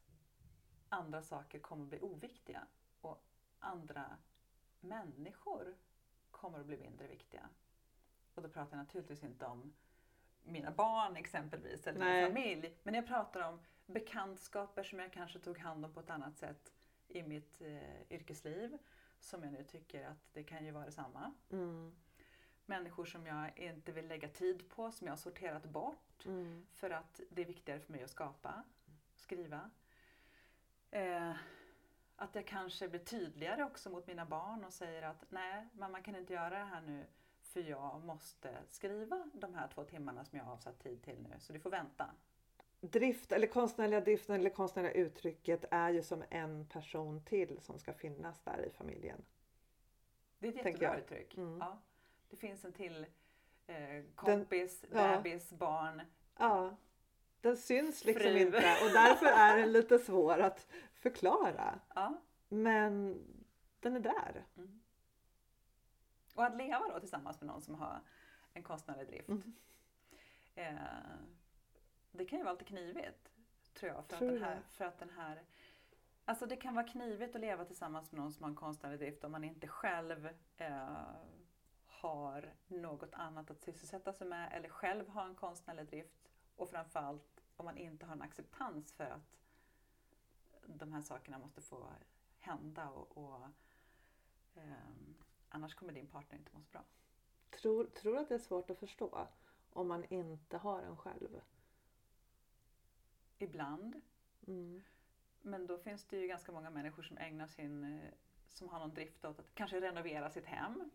[0.88, 2.66] andra saker kommer att bli oviktiga
[3.00, 3.22] och
[3.58, 4.16] andra
[4.80, 5.76] människor
[6.30, 7.48] kommer att bli mindre viktiga.
[8.34, 9.72] Och då pratar jag naturligtvis inte om
[10.44, 12.22] mina barn exempelvis eller Nej.
[12.22, 12.78] min familj.
[12.82, 16.72] Men jag pratar om bekantskaper som jag kanske tog hand om på ett annat sätt
[17.08, 18.78] i mitt eh, yrkesliv.
[19.18, 21.34] Som jag nu tycker att det kan ju vara detsamma.
[21.50, 21.96] Mm.
[22.66, 26.66] Människor som jag inte vill lägga tid på, som jag har sorterat bort Mm.
[26.72, 28.62] för att det är viktigare för mig att skapa,
[29.16, 29.70] skriva.
[30.90, 31.32] Eh,
[32.16, 36.16] att jag kanske blir tydligare också mot mina barn och säger att nej, mamma kan
[36.16, 37.06] inte göra det här nu
[37.40, 41.36] för jag måste skriva de här två timmarna som jag har avsatt tid till nu,
[41.38, 42.10] så du får vänta.
[42.80, 47.92] Drift eller konstnärliga driften eller konstnärliga uttrycket är ju som en person till som ska
[47.92, 49.24] finnas där i familjen.
[50.38, 51.36] Det är ett jättebra uttryck.
[51.36, 51.58] Mm.
[51.58, 51.78] Ja,
[52.30, 53.06] det finns en till
[53.66, 55.16] eh, kompis, ja.
[55.16, 56.02] bebis, barn.
[56.36, 56.76] Ja,
[57.40, 58.38] den syns liksom Fru.
[58.38, 61.80] inte och därför är den lite svår att förklara.
[61.94, 62.20] Ja.
[62.48, 63.24] Men
[63.80, 64.44] den är där.
[64.56, 64.80] Mm.
[66.34, 68.00] Och att leva då tillsammans med någon som har
[68.52, 69.28] en konstnärlig drift.
[69.28, 69.54] Mm.
[70.54, 70.74] Eh,
[72.12, 73.32] det kan ju vara lite knivigt,
[73.74, 74.04] tror jag.
[74.04, 75.42] För, Tror att, den här, för att den här...
[76.24, 79.24] Alltså det kan vara knivigt att leva tillsammans med någon som har en konstnärlig drift
[79.24, 80.88] om man inte själv eh,
[82.06, 86.30] har något annat att sysselsätta sig med eller själv har en konstnärlig drift.
[86.56, 89.36] Och framförallt om man inte har en acceptans för att
[90.66, 91.88] de här sakerna måste få
[92.38, 93.46] hända och, och
[94.54, 95.14] ehm,
[95.48, 96.84] annars kommer din partner inte må så bra.
[97.50, 99.28] Tror, tror att det är svårt att förstå
[99.72, 101.40] om man inte har en själv.
[103.38, 104.00] Ibland,
[104.46, 104.82] Mm.
[105.42, 108.10] men då finns det ju ganska många människor som ägnar sin, eh,
[108.48, 110.90] som har någon drift åt att kanske renovera sitt hem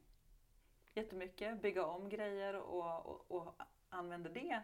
[0.94, 3.54] jättemycket, bygga om grejer och, och, och
[3.90, 4.62] använder det,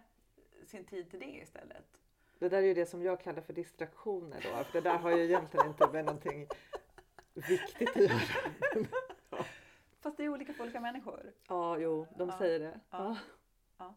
[0.66, 1.86] sin tid till det istället.
[2.40, 4.64] Det där är ju det som jag kallar för distraktioner då.
[4.64, 6.48] För det där har ju egentligen inte med någonting
[7.34, 8.20] viktigt att göra.
[10.00, 11.34] Fast det är olika för olika människor.
[11.48, 12.38] Ja, jo, de Ja.
[12.38, 12.80] säger det.
[12.90, 13.18] Ja.
[13.78, 13.94] Ja.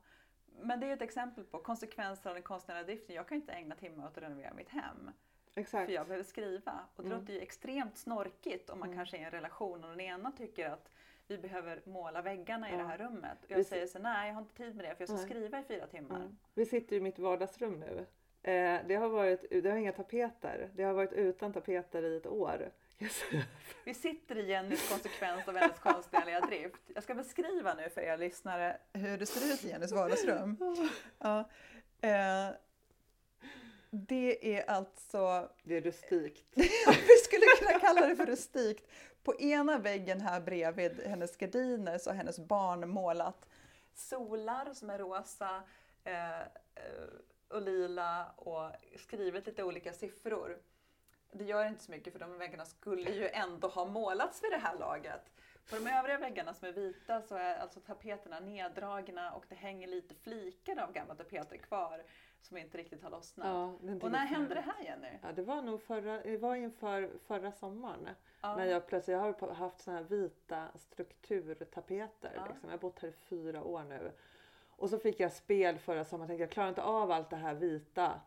[0.62, 3.16] Men det är ett exempel på konsekvenser av den konstnärliga driften.
[3.16, 5.11] Jag kan inte ägna timmar åt att renovera mitt hem.
[5.55, 5.87] Exakt.
[5.87, 6.81] För jag behöver skriva.
[6.97, 7.21] Och det Mm.
[7.21, 8.99] låter ju extremt snorkigt om man Mm.
[8.99, 10.90] kanske är i en relation och den ena tycker att
[11.31, 13.38] vi behöver måla väggarna i det här rummet.
[13.45, 15.16] Och jag Vi- säger så nej jag har inte tid med det för jag ska
[15.16, 15.27] Nej.
[15.27, 16.16] skriva i fyra timmar.
[16.16, 16.37] Mm.
[16.55, 18.07] Vi sitter i mitt vardagsrum nu.
[18.43, 20.71] Eh, det, har varit, det har inga tapeter.
[20.75, 22.71] Det har varit utan tapeter i ett år.
[22.99, 23.23] Yes.
[23.85, 26.81] Vi sitter i Jennys konsekvens av hennes konstnärliga drift.
[26.95, 30.57] Jag ska beskriva nu för er lyssnare hur det ser ut i Jennys vardagsrum.
[31.19, 31.38] Ja.
[32.01, 32.55] Eh,
[33.90, 36.45] det är alltså Det är rustikt.
[37.09, 38.90] Vi skulle kunna kalla det för rustikt.
[39.22, 43.46] På ena väggen här bredvid hennes gardiner så har hennes barn målat
[43.94, 45.62] solar som är rosa
[46.04, 46.40] eh,
[47.48, 50.59] och lila och skrivit lite olika siffror.
[51.33, 54.59] Det gör inte så mycket för de väggarna skulle ju ändå ha målats vid det
[54.59, 55.30] här laget.
[55.70, 59.87] På de övriga väggarna som är vita så är alltså tapeterna neddragna och det hänger
[59.87, 62.02] lite flikar av gamla tapeter kvar
[62.42, 63.46] som inte riktigt har lossnat.
[63.46, 64.72] Ja, och när hände det jag.
[64.72, 65.18] här Jenny?
[65.22, 68.09] Ja, det var nog förra, det var inför förra sommaren.
[68.40, 68.57] Ja.
[68.57, 72.33] När jag plötsligt, jag har haft såna här vita strukturtapeter.
[72.37, 72.44] Ja.
[72.48, 72.68] Liksom.
[72.68, 74.12] Jag har bott här i fyra år nu.
[74.76, 76.29] Och så fick jag spel förra sommaren.
[76.29, 78.20] Tänkte jag klarar inte av allt det här vita.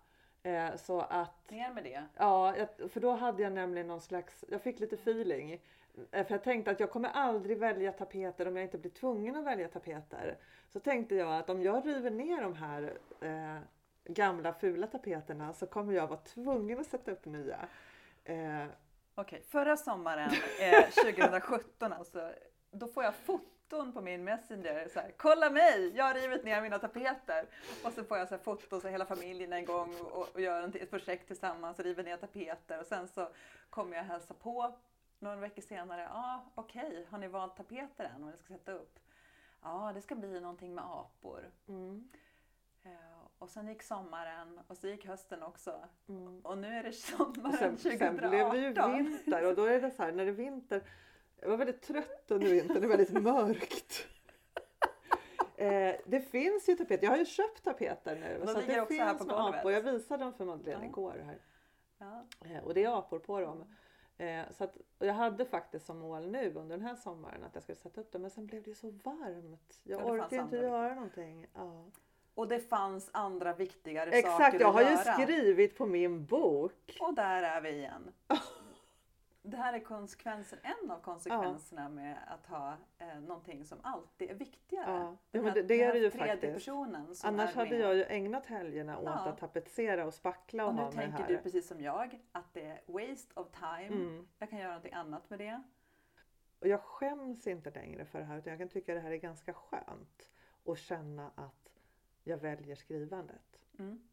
[0.43, 2.03] Eh, så att, Ner med det.
[2.17, 5.61] ja, jag- för då hade jag nämligen någon slags, jag fick lite feeling.
[6.11, 9.35] Eh, För jag tänkte att jag kommer aldrig välja tapeter om jag inte blir tvungen
[9.35, 10.37] att välja tapeter.
[10.69, 13.57] Så tänkte jag att om jag river ner de här eh,
[14.05, 17.67] gamla fula tapeterna så kommer jag vara tvungen att sätta upp nya.
[18.23, 18.65] Eh,
[19.15, 22.31] Okej, förra sommaren, eh, 2017 alltså,
[22.71, 24.87] då får jag foton på min Messenger.
[24.93, 27.45] Så här, Kolla mig, jag har rivit ner mina tapeter.
[27.85, 30.77] Och så får jag så här, foton så hela familjen en gång och, och gör
[30.77, 32.79] ett projekt tillsammans och river ner tapeter.
[32.79, 33.29] Och sen så
[33.69, 34.75] kommer jag hälsa på
[35.19, 36.01] några veckor senare.
[36.01, 38.21] Ja, ah, okej, har ni valt tapeter än?
[38.23, 38.99] Vad ni ska sätta upp?
[39.61, 41.51] Ja, det ska bli någonting med apor.
[41.67, 42.09] mm,
[43.43, 45.79] och sen gick sommaren och så gick hösten också.
[46.09, 46.39] mm.
[46.39, 47.97] Och nu är det sommaren sen, 2018.
[47.97, 48.73] sen blev det ju
[49.03, 50.81] vinter och då är det så här när det är vinter.
[51.41, 54.07] Jag var väldigt trött under vintern, det är väldigt mörkt.
[55.55, 57.03] Eh, det finns ju tapeter.
[57.03, 58.39] Jag har ju köpt tapeter nu.
[58.45, 59.59] De så ligger det också finns här på golvet.
[59.59, 59.71] apor.
[59.71, 60.89] Jag visade dem för Madeleine Ja.
[60.89, 61.23] igår.
[61.25, 61.37] Här.
[61.97, 62.25] Ja.
[62.49, 63.75] Eh, och det är apor på dem.
[64.17, 67.63] Eh, så att, jag hade faktiskt som mål nu under den här sommaren att jag
[67.63, 69.79] skulle sätta upp dem men sen blev det så varmt.
[69.83, 71.47] Jag Ja, orkar inte göra någonting.
[71.53, 71.85] Ja.
[72.35, 75.13] Och det fanns andra viktigare Exakt, saker jag att har ju göra.
[75.23, 76.97] skrivit på min bok.
[77.01, 78.11] Och där är vi igen.
[79.45, 84.35] Det här är konsekvensen, en av konsekvenserna med att ha eh, någonting som alltid är
[84.35, 84.91] viktigare.
[84.91, 86.53] Ja, ja men det, det är det ju faktiskt.
[86.53, 89.11] personen som Annars hade jag ju ägnat helgerna åt Ja.
[89.29, 91.27] att tapetsera och spackla och, Och nu ha tänker här.
[91.27, 93.87] du precis som jag att det är waste of time.
[93.87, 94.27] Mm.
[94.39, 95.61] Jag kan göra någonting annat med det.
[96.59, 99.17] Och jag skäms inte längre för det här utan jag kan tycka det här är
[99.17, 100.29] ganska skönt.
[100.63, 101.62] Och känna att
[102.23, 103.59] jag väljer skrivandet.
[103.79, 104.07] Mm.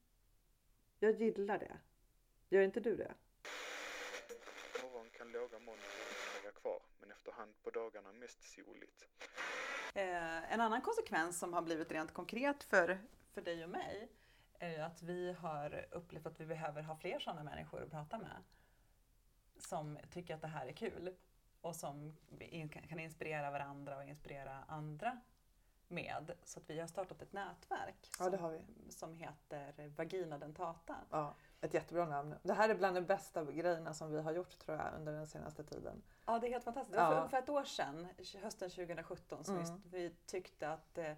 [0.98, 1.78] Jag gillar det.
[2.48, 3.14] Gör inte du det?
[4.82, 5.78] Morgon kan låga moln
[6.36, 9.08] ligga kvar, men efterhand på dagarna mest soligt.
[9.94, 12.98] Eh, en annan konsekvens som har blivit rent konkret för,
[13.32, 14.08] för dig och mig
[14.58, 18.18] är ju att vi har upplevt att vi behöver ha fler sådana människor att prata
[18.18, 18.42] med.
[19.58, 21.14] Som tycker att det här är kul
[21.60, 22.16] och som
[22.88, 25.20] kan inspirera varandra och inspirera andra
[25.90, 26.32] med.
[26.44, 28.58] Så att vi har startat ett nätverk Ja, som,
[28.90, 30.96] som heter Vagina Dentata.
[31.10, 32.34] Ja, ett jättebra namn.
[32.42, 35.26] Det här är bland de bästa grejerna som vi har gjort tror jag under den
[35.26, 36.02] senaste tiden.
[36.26, 36.96] Ja, det är helt fantastiskt.
[36.96, 37.22] Det var Ja.
[37.22, 38.08] för, för ett år sedan,
[38.42, 39.82] hösten 2017, som Mm.
[39.90, 41.10] vi, vi tyckte att eh,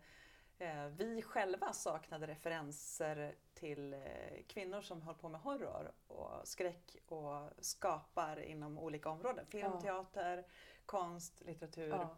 [0.59, 4.01] eh, vi själva saknade referenser till eh,
[4.47, 9.47] kvinnor som håller på med horror och skräck och skapar inom olika områden.
[9.47, 9.81] Film, Ja.
[9.81, 10.47] teater,
[10.87, 11.89] konst, litteratur.
[11.89, 12.17] Ja.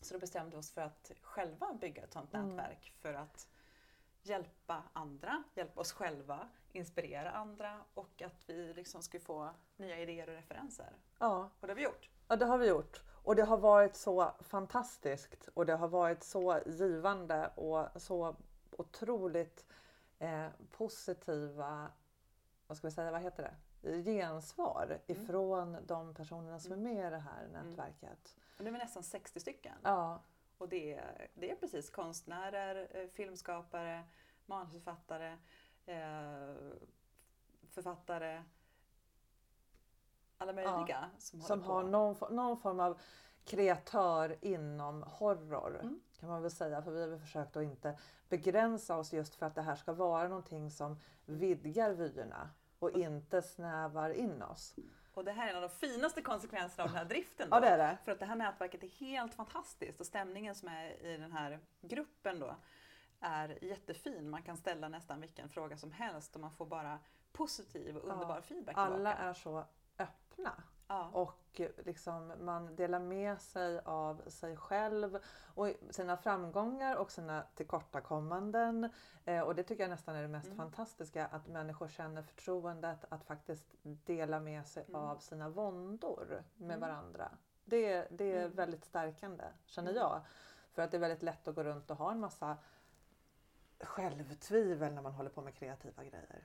[0.00, 2.56] Så då bestämde vi oss för att själva bygga ett sådant Mm.
[2.56, 3.48] nätverk för att
[4.22, 10.28] hjälpa andra, hjälpa oss själva, inspirera andra och att vi liksom skulle få nya idéer
[10.28, 10.96] och referenser.
[11.18, 12.10] ja, Och det har vi gjort.
[12.28, 13.02] Ja, det har vi gjort.
[13.24, 18.36] Och det har varit så fantastiskt och det har varit så givande och så
[18.70, 19.66] otroligt
[20.18, 21.90] eh, positiva,
[22.66, 23.54] vad ska vi säga, vad heter det?
[24.04, 25.22] gensvar Mm.
[25.22, 28.36] ifrån de personerna som är med i det här nätverket.
[28.58, 29.74] Nu är vi nästan 60 stycken.
[29.82, 30.22] Ja,
[30.58, 34.04] Och det är, det är precis konstnärer, eh, filmskapare,
[34.46, 35.38] manusförfattare,
[35.86, 36.76] eh,
[37.70, 38.42] författare,
[40.38, 43.00] alla möjliga som, som håller har någon, någon form av
[43.44, 46.00] kreatör inom horror Mm.
[46.18, 46.82] kan man väl säga.
[46.82, 47.98] För vi har väl försökt att inte
[48.28, 53.42] begränsa oss just för att det här ska vara någonting som vidgar vyerna och inte
[53.42, 54.74] snävar in oss.
[55.18, 57.48] Och det här är en av de finaste konsekvenserna av den här driften.
[57.50, 57.60] Ja då.
[57.60, 57.98] det är det.
[58.04, 61.60] För att det här nätverket är helt fantastiskt och stämningen som är i den här
[61.80, 62.56] gruppen då
[63.20, 64.30] är jättefin.
[64.30, 66.98] Man kan ställa nästan vilken fråga som helst och man får bara
[67.32, 69.16] positiv och underbar feedback Alla tillbaka.
[69.18, 69.64] är så
[69.98, 71.10] öppna Ja.
[71.12, 75.18] och liksom man delar med sig av sig själv
[75.54, 78.90] och sina framgångar och sina tillkortakommanden.
[79.24, 80.56] Eh, och det tycker jag nästan är det mest Mm.
[80.56, 85.00] fantastiska att människor känner förtroendet att faktiskt dela med sig Mm.
[85.00, 86.80] av sina våndor med Mm.
[86.80, 87.30] varandra.
[87.64, 88.56] Det, det är Mm.
[88.56, 90.02] väldigt stärkande känner Mm.
[90.02, 90.20] jag.
[90.72, 92.56] För att det är väldigt lätt att gå runt och ha en massa
[93.80, 96.44] självtvivel när man håller på med kreativa grejer.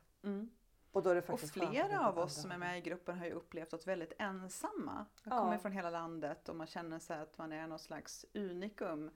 [0.93, 4.13] Och Och flera av oss som är med i gruppen har ju upplevt oss väldigt
[4.19, 5.05] ensamma.
[5.23, 5.39] Jag Ja.
[5.39, 9.11] kommer från hela landet och man känner sig att man är någon slags unikum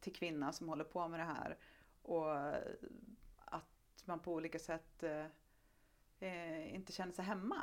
[0.00, 1.58] till kvinna som håller på med det här.
[2.02, 2.38] Och
[3.44, 5.26] att man på olika sätt eh,
[6.20, 7.62] eh, inte känner sig hemma.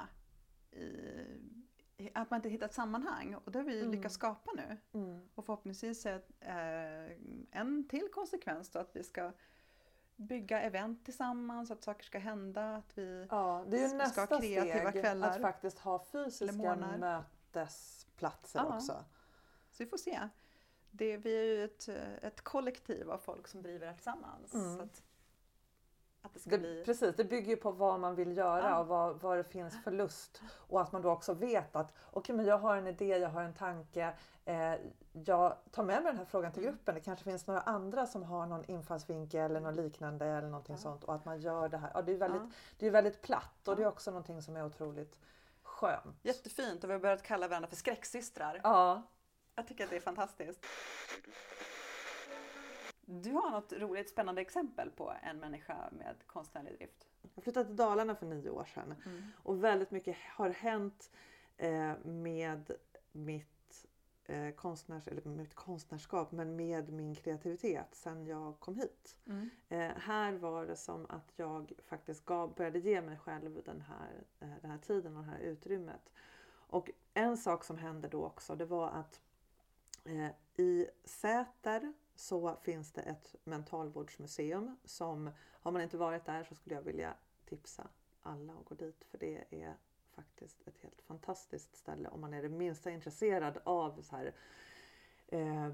[1.97, 3.35] I, att man inte hittat sammanhang.
[3.35, 3.91] Och det har vi Mm.
[3.91, 4.77] lyckats skapa nu.
[4.99, 5.29] Mm.
[5.35, 7.17] Och förhoppningsvis är eh,
[7.51, 9.31] en till konsekvens då att vi ska
[10.21, 14.03] bygga event tillsammans, att saker ska hända, att vi Ja, det är ju ska ha
[14.03, 15.29] nästa kreativa steg kvällar.
[15.29, 18.75] att faktiskt ha fysiska mötesplatser Ja.
[18.75, 19.05] också.
[19.71, 20.29] Så vi får se.
[20.91, 21.87] Det, vi är ju ett,
[22.21, 24.53] ett kollektiv av folk som driver det tillsammans.
[24.53, 24.77] Mm.
[24.77, 25.03] Så att,
[26.21, 26.83] att det ska Det, bli...
[26.85, 28.79] Precis, det bygger ju på vad man vill göra Ja.
[28.79, 30.41] och vad, vad det finns för lust.
[30.51, 33.41] Och att man då också vet att okej, men jag har en idé, jag har
[33.43, 34.13] en tanke.
[34.45, 34.73] Eh,
[35.11, 36.73] jag tar med mig den här frågan till Mm.
[36.73, 36.95] gruppen.
[36.95, 40.81] Det kanske finns några andra som har någon infallsvinkel eller något liknande eller någonting Ja.
[40.81, 41.03] sånt.
[41.03, 41.91] Och att man gör det här.
[41.93, 42.41] Ja, det är väldigt,
[42.79, 45.17] det är väldigt platt och det är också någonting som är otroligt
[45.63, 46.17] skönt.
[46.21, 48.61] Jättefint och vi har börjat kalla varandra för skräcksystrar.
[48.63, 49.01] Ja,
[49.55, 50.65] Jag tycker att det är fantastiskt.
[53.11, 57.07] Du har något roligt spännande exempel på en människa med konstnärlig drift.
[57.35, 58.95] Jag flyttade till Dalarna för nio år sedan.
[59.43, 61.11] Och väldigt mycket har hänt
[61.57, 62.71] eh, med
[63.11, 63.85] mitt,
[64.25, 69.17] eh, konstnärs, eller mitt konstnärskap men med min kreativitet sedan jag kom hit.
[69.69, 74.23] Eh, här var det som att jag faktiskt gav, började ge mig själv den här,
[74.61, 76.11] den här tiden och det här utrymmet.
[76.51, 79.21] Och en sak som hände då också det var att
[80.57, 85.29] i Säter så finns det ett mentalvårdsmuseum som,
[85.61, 87.13] har man inte varit där så skulle jag vilja
[87.45, 87.87] tipsa
[88.21, 89.75] alla att gå dit för det är
[90.11, 94.33] faktiskt ett helt fantastiskt ställe om man är det minsta intresserad av så här,
[95.27, 95.69] eh,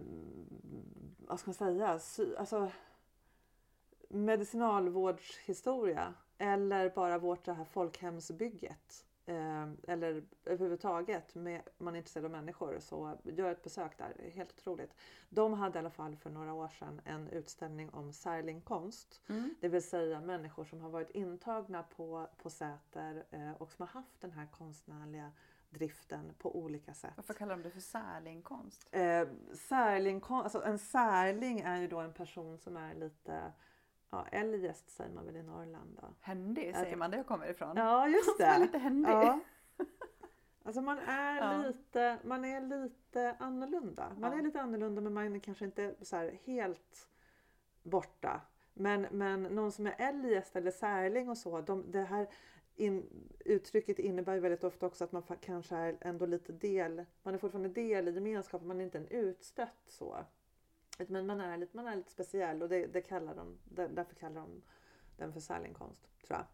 [1.18, 2.72] vad ska man säga, sy, alltså
[4.10, 12.80] medicinalvårdshistoria eller bara vårt det här folkhemsbygget eller överhuvudtaget med man är intresserad av människor
[12.80, 14.32] så gör ett besök där.
[14.34, 14.94] Helt otroligt.
[15.30, 19.22] De hade i alla fall för några år sedan en utställning om särlingkonst.
[19.30, 19.56] Mm.
[19.60, 23.88] Det vill säga människor som har varit intagna på, på Säter eh, och som har
[23.88, 25.32] haft den här konstnärliga
[25.70, 27.14] driften på olika sätt.
[27.16, 28.88] Varför kallar de det för särlingkonst?
[28.92, 33.54] Eh, särlingkon- alltså en särling är ju då en person som är lite,
[34.10, 36.08] ja eljest säger man väl i Norrland då.
[36.20, 37.78] Händig säger man där jag kommer ifrån.
[37.78, 38.66] Ja just är det.
[38.66, 39.12] lite händig.
[39.12, 39.40] Ja.
[40.64, 41.68] Alltså man är, Ja.
[41.68, 44.12] lite, man är lite annorlunda.
[44.20, 44.38] Man Ja.
[44.38, 47.10] är lite annorlunda men man är kanske inte så helt
[47.84, 48.42] borta.
[48.74, 52.28] Men, men någon som är eljest eller särling och så, de, det här
[52.76, 53.10] in,
[53.46, 57.70] uttrycket innebär väldigt ofta också att man kanske är ändå lite del, man är fortfarande
[57.70, 60.18] del i gemenskapen, man är inte en utstött så.
[60.98, 64.42] Men man är lite, man är lite speciell och det, det kallar de, därför kallar
[64.42, 64.62] de
[65.18, 66.48] den för särlingkonst tror jag.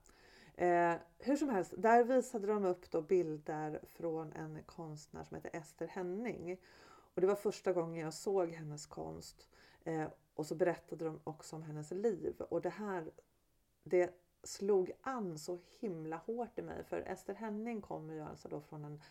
[0.55, 5.59] Eh, hur som helst, där visade de upp då bilder från en konstnär som heter
[5.59, 6.59] Ester Henning.
[6.85, 9.47] Och det var första gången jag såg hennes konst.
[9.83, 12.41] Eh, och så berättade de också om hennes liv.
[12.49, 13.11] Och det här
[13.83, 16.83] det slog an så himla hårt i mig.
[16.83, 19.01] För Ester Henning kommer ju alltså då från en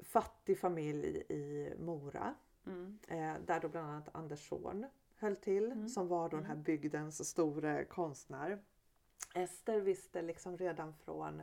[0.00, 2.34] fattig familj i Mora.
[2.66, 2.98] Mm.
[3.08, 4.86] Eh, där då bland annat Anders Zorn
[5.16, 5.88] höll till Mm.
[5.88, 8.58] som var då den här bygdens store konstnär.
[9.34, 11.40] Ester visste liksom redan från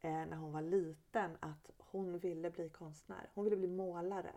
[0.00, 3.30] eh, när hon var liten att hon ville bli konstnär.
[3.34, 4.32] Hon ville bli målare.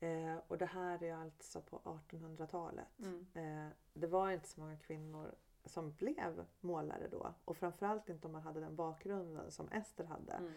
[0.00, 1.78] Eh, och det här är alltså på
[2.10, 2.86] 1800-talet.
[2.98, 3.26] Mm.
[3.34, 5.34] Eh, det var inte så många kvinnor
[5.64, 10.32] som blev målare då och framförallt inte om man hade den bakgrunden som Ester hade.
[10.32, 10.52] Mm.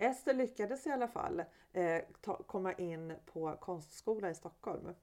[0.00, 4.94] Ester lyckades i alla fall eh, ta, komma in på konstskola i Stockholm.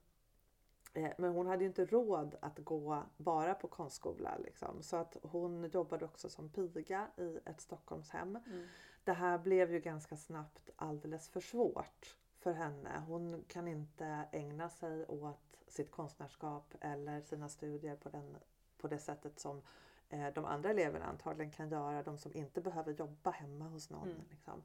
[0.92, 4.38] Eh, men hon hade inte råd att gå bara på konstskola.
[4.44, 4.82] Liksom.
[4.82, 8.38] Så att hon jobbade också som piga i ett Stockholmshem.
[8.46, 8.66] Mm.
[9.04, 13.02] Det här blev ju ganska snabbt alldeles för svårt för henne.
[13.06, 18.36] Hon kan inte ägna sig åt sitt konstnärskap eller sina studier på, den,
[18.78, 19.62] på det sättet som
[20.08, 22.02] de andra eleverna antagligen kan göra.
[22.02, 24.10] De som inte behöver jobba hemma hos någon.
[24.10, 24.22] Mm.
[24.30, 24.62] Liksom.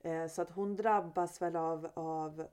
[0.00, 2.46] Eh, så att hon drabbas väl av, av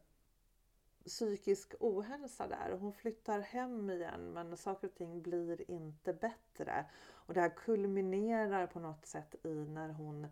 [1.05, 2.78] psykisk ohälsa där.
[2.80, 6.86] Hon flyttar hem igen men saker och ting blir inte bättre.
[7.09, 10.28] Och det här kulminerar på något sätt i när hon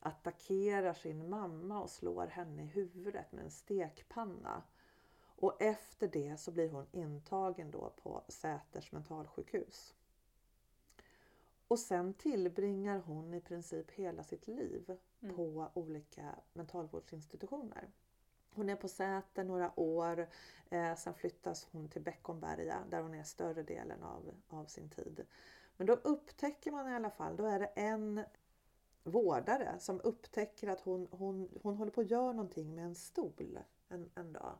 [0.00, 4.62] attackerar sin mamma och slår henne i huvudet med en stekpanna.
[5.38, 9.94] Och efter det så blir hon intagen då på Säters mentalsjukhus.
[11.68, 15.36] Och sen tillbringar hon i princip hela sitt liv Mm.
[15.36, 17.90] på olika mentalvårdsinstitutioner.
[18.54, 20.28] Hon är på Säter några år,
[20.70, 25.26] eh, sen flyttas hon till Beckomberga där hon är större delen av, av sin tid.
[25.76, 28.24] Men då upptäcker man i alla fall, då är det en
[29.02, 33.58] vårdare som upptäcker att hon, hon, hon håller på att göra någonting med en stol
[33.88, 34.58] en, en dag.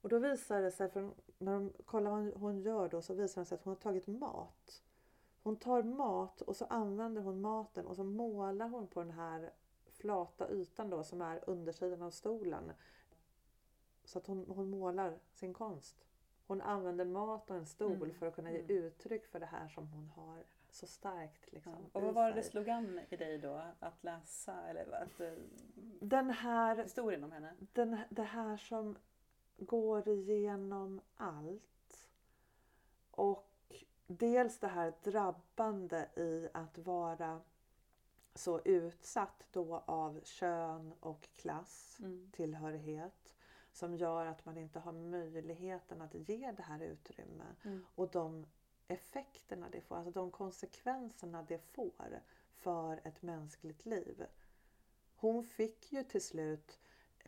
[0.00, 3.40] Och då visar det sig, för när de kollar vad hon gör då, så visar
[3.42, 4.82] det sig att hon har tagit mat.
[5.42, 9.50] Hon tar mat och så använder hon maten och så målar hon på den här
[9.86, 12.72] flata ytan då som är undersidan av stolen.
[14.04, 16.04] Så att hon, hon målar sin konst.
[16.46, 18.70] Hon använder mat och en stol Mm, för att kunna ge mm.
[18.70, 21.48] uttryck för det här som hon har så starkt Ja.
[21.52, 22.50] liksom, Och i vad var det det sig.
[22.50, 23.62] slog an i dig då?
[23.80, 25.32] Att läsa eller att, eh,
[26.00, 27.54] Den här historien om henne?
[27.72, 28.96] den, det här som
[29.56, 32.08] går igenom allt.
[33.10, 33.47] Och
[34.18, 37.40] dels det här drabbande i att vara
[38.34, 42.30] så utsatt då av kön och klass, Mm.
[42.32, 43.34] tillhörighet
[43.72, 47.44] som gör att man inte har möjligheten att ge det här utrymme.
[47.64, 47.84] Mm.
[47.94, 48.46] Och de
[48.88, 52.20] effekterna det får, alltså de konsekvenserna det får
[52.52, 54.26] för ett mänskligt liv.
[55.16, 56.78] Hon fick ju till slut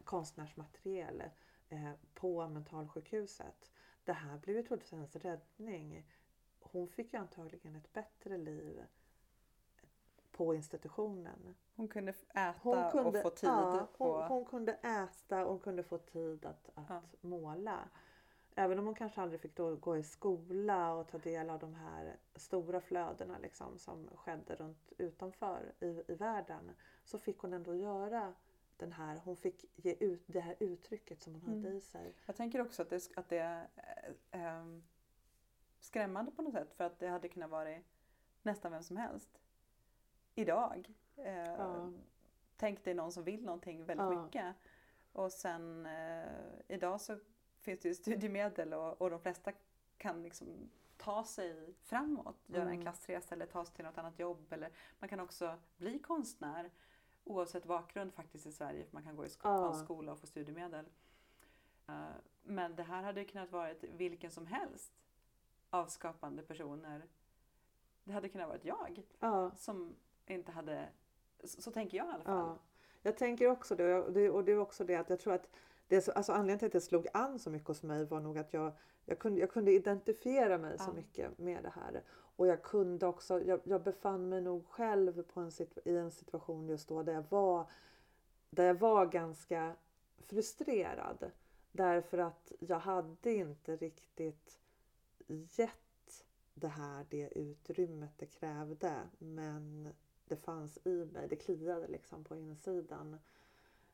[0.05, 1.23] konstnärsmaterial
[1.69, 3.71] eh, på mentalsjukhuset.
[4.05, 6.07] Det här blev ju troligtvis hennes räddning.
[6.73, 8.85] Hon fick ju antagligen ett bättre liv
[10.31, 11.55] på institutionen.
[11.77, 13.49] Hon kunde äta Hon kunde, och få tid.
[13.49, 17.03] ja, hon, och, hon kunde äta och hon kunde få tid att, att Ja.
[17.21, 17.89] måla.
[18.55, 22.17] Även om hon kanske aldrig fick gå i skola och ta del av de här
[22.35, 26.71] stora flödena liksom, som skedde runt utanför i, i världen
[27.05, 28.35] så fick hon ändå göra
[28.77, 31.77] den här, hon fick ge ut det här uttrycket som hon hade Mm.
[31.77, 32.15] i sig.
[32.27, 34.83] Jag tänker också att det, att det eh, ehm,
[35.81, 37.79] skrämmande på något sätt för att det hade kunnat vara
[38.43, 39.41] nästan vem som helst.
[40.35, 40.93] Idag.
[41.17, 41.91] Eh, Ja.
[42.57, 44.23] Tänk dig någon som vill någonting väldigt Ja.
[44.25, 44.57] mycket.
[45.13, 46.29] Och sen eh,
[46.69, 47.19] idag så
[47.61, 49.53] finns det ju studiemedel och, och de flesta
[49.99, 52.81] kan liksom ta sig framåt, göra en Mm.
[52.83, 54.53] klassresa eller ta sig till något annat jobb.
[54.53, 56.71] Eller man kan också bli konstnär
[57.25, 58.85] oavsett bakgrund faktiskt i Sverige.
[58.85, 59.59] För man kan gå i sko- Ja.
[59.69, 60.87] på en skola och få studiemedel.
[61.89, 62.05] Eh,
[62.43, 64.93] men det här hade ju kunnat vara vilken som helst
[65.71, 67.03] av skapande personer.
[68.05, 69.51] Det hade kunnat vara jag Ja.
[69.57, 69.97] som
[70.27, 70.89] inte hade,
[71.45, 72.49] så, så tänker jag i alla fall.
[72.49, 72.59] Ja,
[73.03, 75.49] jag tänker också det och det, och det är också det att jag tror att
[75.89, 78.39] det så, alltså anledningen till att det slog an så mycket hos mig var nog
[78.39, 78.73] att jag,
[79.05, 80.93] jag, kunde, jag kunde identifiera mig så Ja.
[80.93, 82.03] mycket med det här.
[82.37, 85.51] Och jag kunde också, jag, jag befann mig nog själv på en
[85.85, 87.71] i en situation just då där jag var,
[88.51, 89.75] där jag var ganska
[90.19, 91.31] frustrerad.
[91.73, 94.60] Därför att jag hade inte riktigt
[95.31, 96.25] gett
[96.55, 99.09] det här det utrymmet det krävde.
[99.19, 103.19] Men det fanns i mig, det kliade liksom på insidan.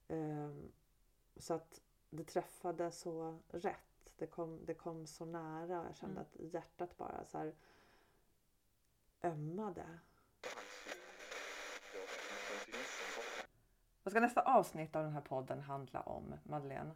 [0.08, 0.72] Ehm,
[1.36, 1.80] så att
[2.10, 4.12] det träffade så rätt.
[4.16, 5.84] Det kom, det kom så nära.
[5.86, 6.22] Jag kände Mm.
[6.22, 7.54] att hjärtat bara så här
[9.22, 9.98] ömmade.
[14.02, 16.94] Vad ska nästa avsnitt av den här podden handla om, Madeleine?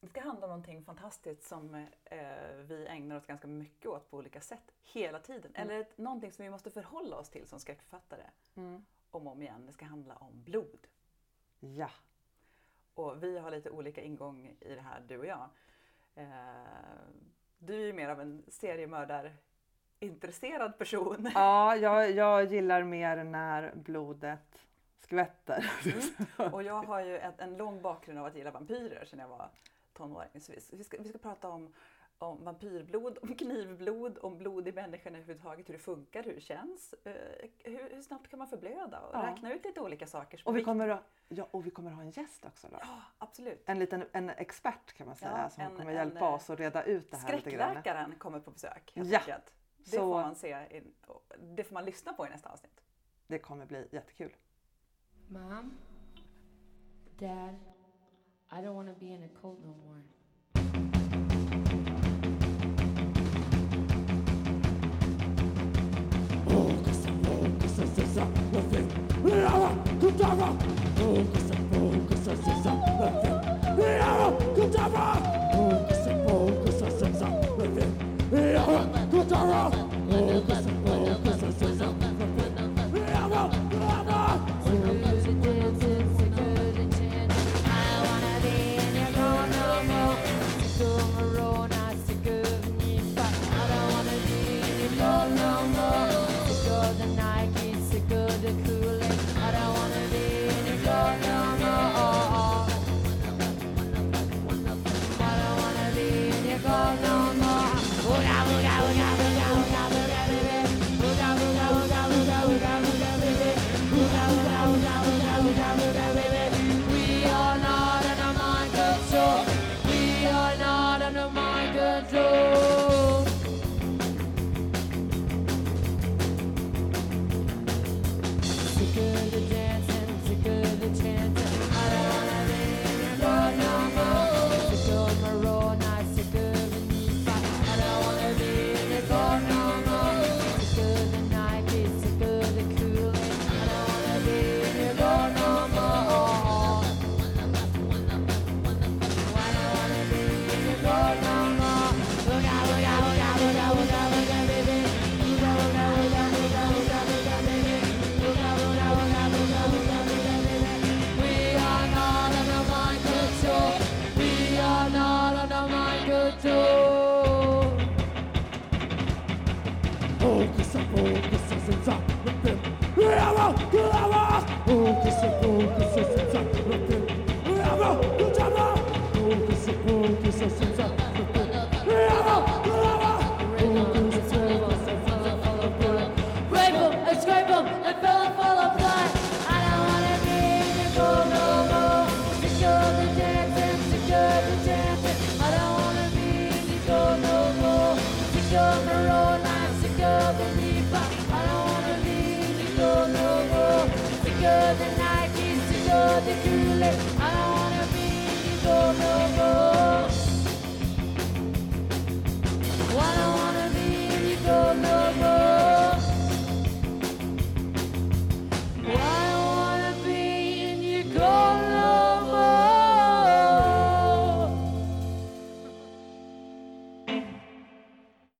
[0.00, 1.74] Det ska handla om någonting fantastiskt som
[2.04, 5.52] eh, vi ägnar oss ganska mycket åt på olika sätt hela tiden.
[5.54, 5.70] Mm.
[5.70, 8.22] Eller ett, någonting som vi måste förhålla oss till som skräckförfattare
[9.10, 9.66] om och om igen.
[9.66, 10.86] Det ska handla om blod.
[11.60, 11.90] Ja.
[12.94, 15.48] Och vi har lite olika ingång i det här, du och jag.
[16.14, 16.24] Eh,
[17.58, 21.30] du är ju mer av en seriemördarintresserad person.
[21.34, 24.66] Ja, jag, jag gillar mer när blodet
[25.00, 25.72] skvätter.
[26.52, 29.48] Och jag har ju en, en lång bakgrund av att gilla vampyrer sedan jag var
[29.94, 30.40] tonåring.
[30.40, 31.72] Så vi, vi, ska, vi ska prata om,
[32.18, 36.94] om vampyrblod, om knivblod, om blod i människan överhuvudtaget, hur det funkar, hur det känns,
[37.04, 39.22] eh, hur, hur snabbt kan man förblöda och Ja.
[39.26, 40.38] räkna ut lite olika saker.
[40.38, 42.76] som Och vi kommer, att, ja, och vi kommer att ha en gäst också då.
[42.80, 43.62] Ja, absolut.
[43.66, 46.50] En liten en expert kan man säga Ja, som en- kommer en, hjälpa eh, oss
[46.50, 47.70] att reda ut det här lite grann.
[47.70, 49.18] Skräckläkaren kommer på besök helt Ja.
[49.18, 49.52] enkelt.
[49.78, 50.82] Det Så- får man se, i,
[51.38, 52.80] det får man lyssna på i nästa avsnitt.
[53.26, 54.36] Det kommer bli jättekul.
[55.28, 55.72] Mom?
[57.18, 57.54] Dad?
[58.52, 59.90] I don't want to be in a cult no more.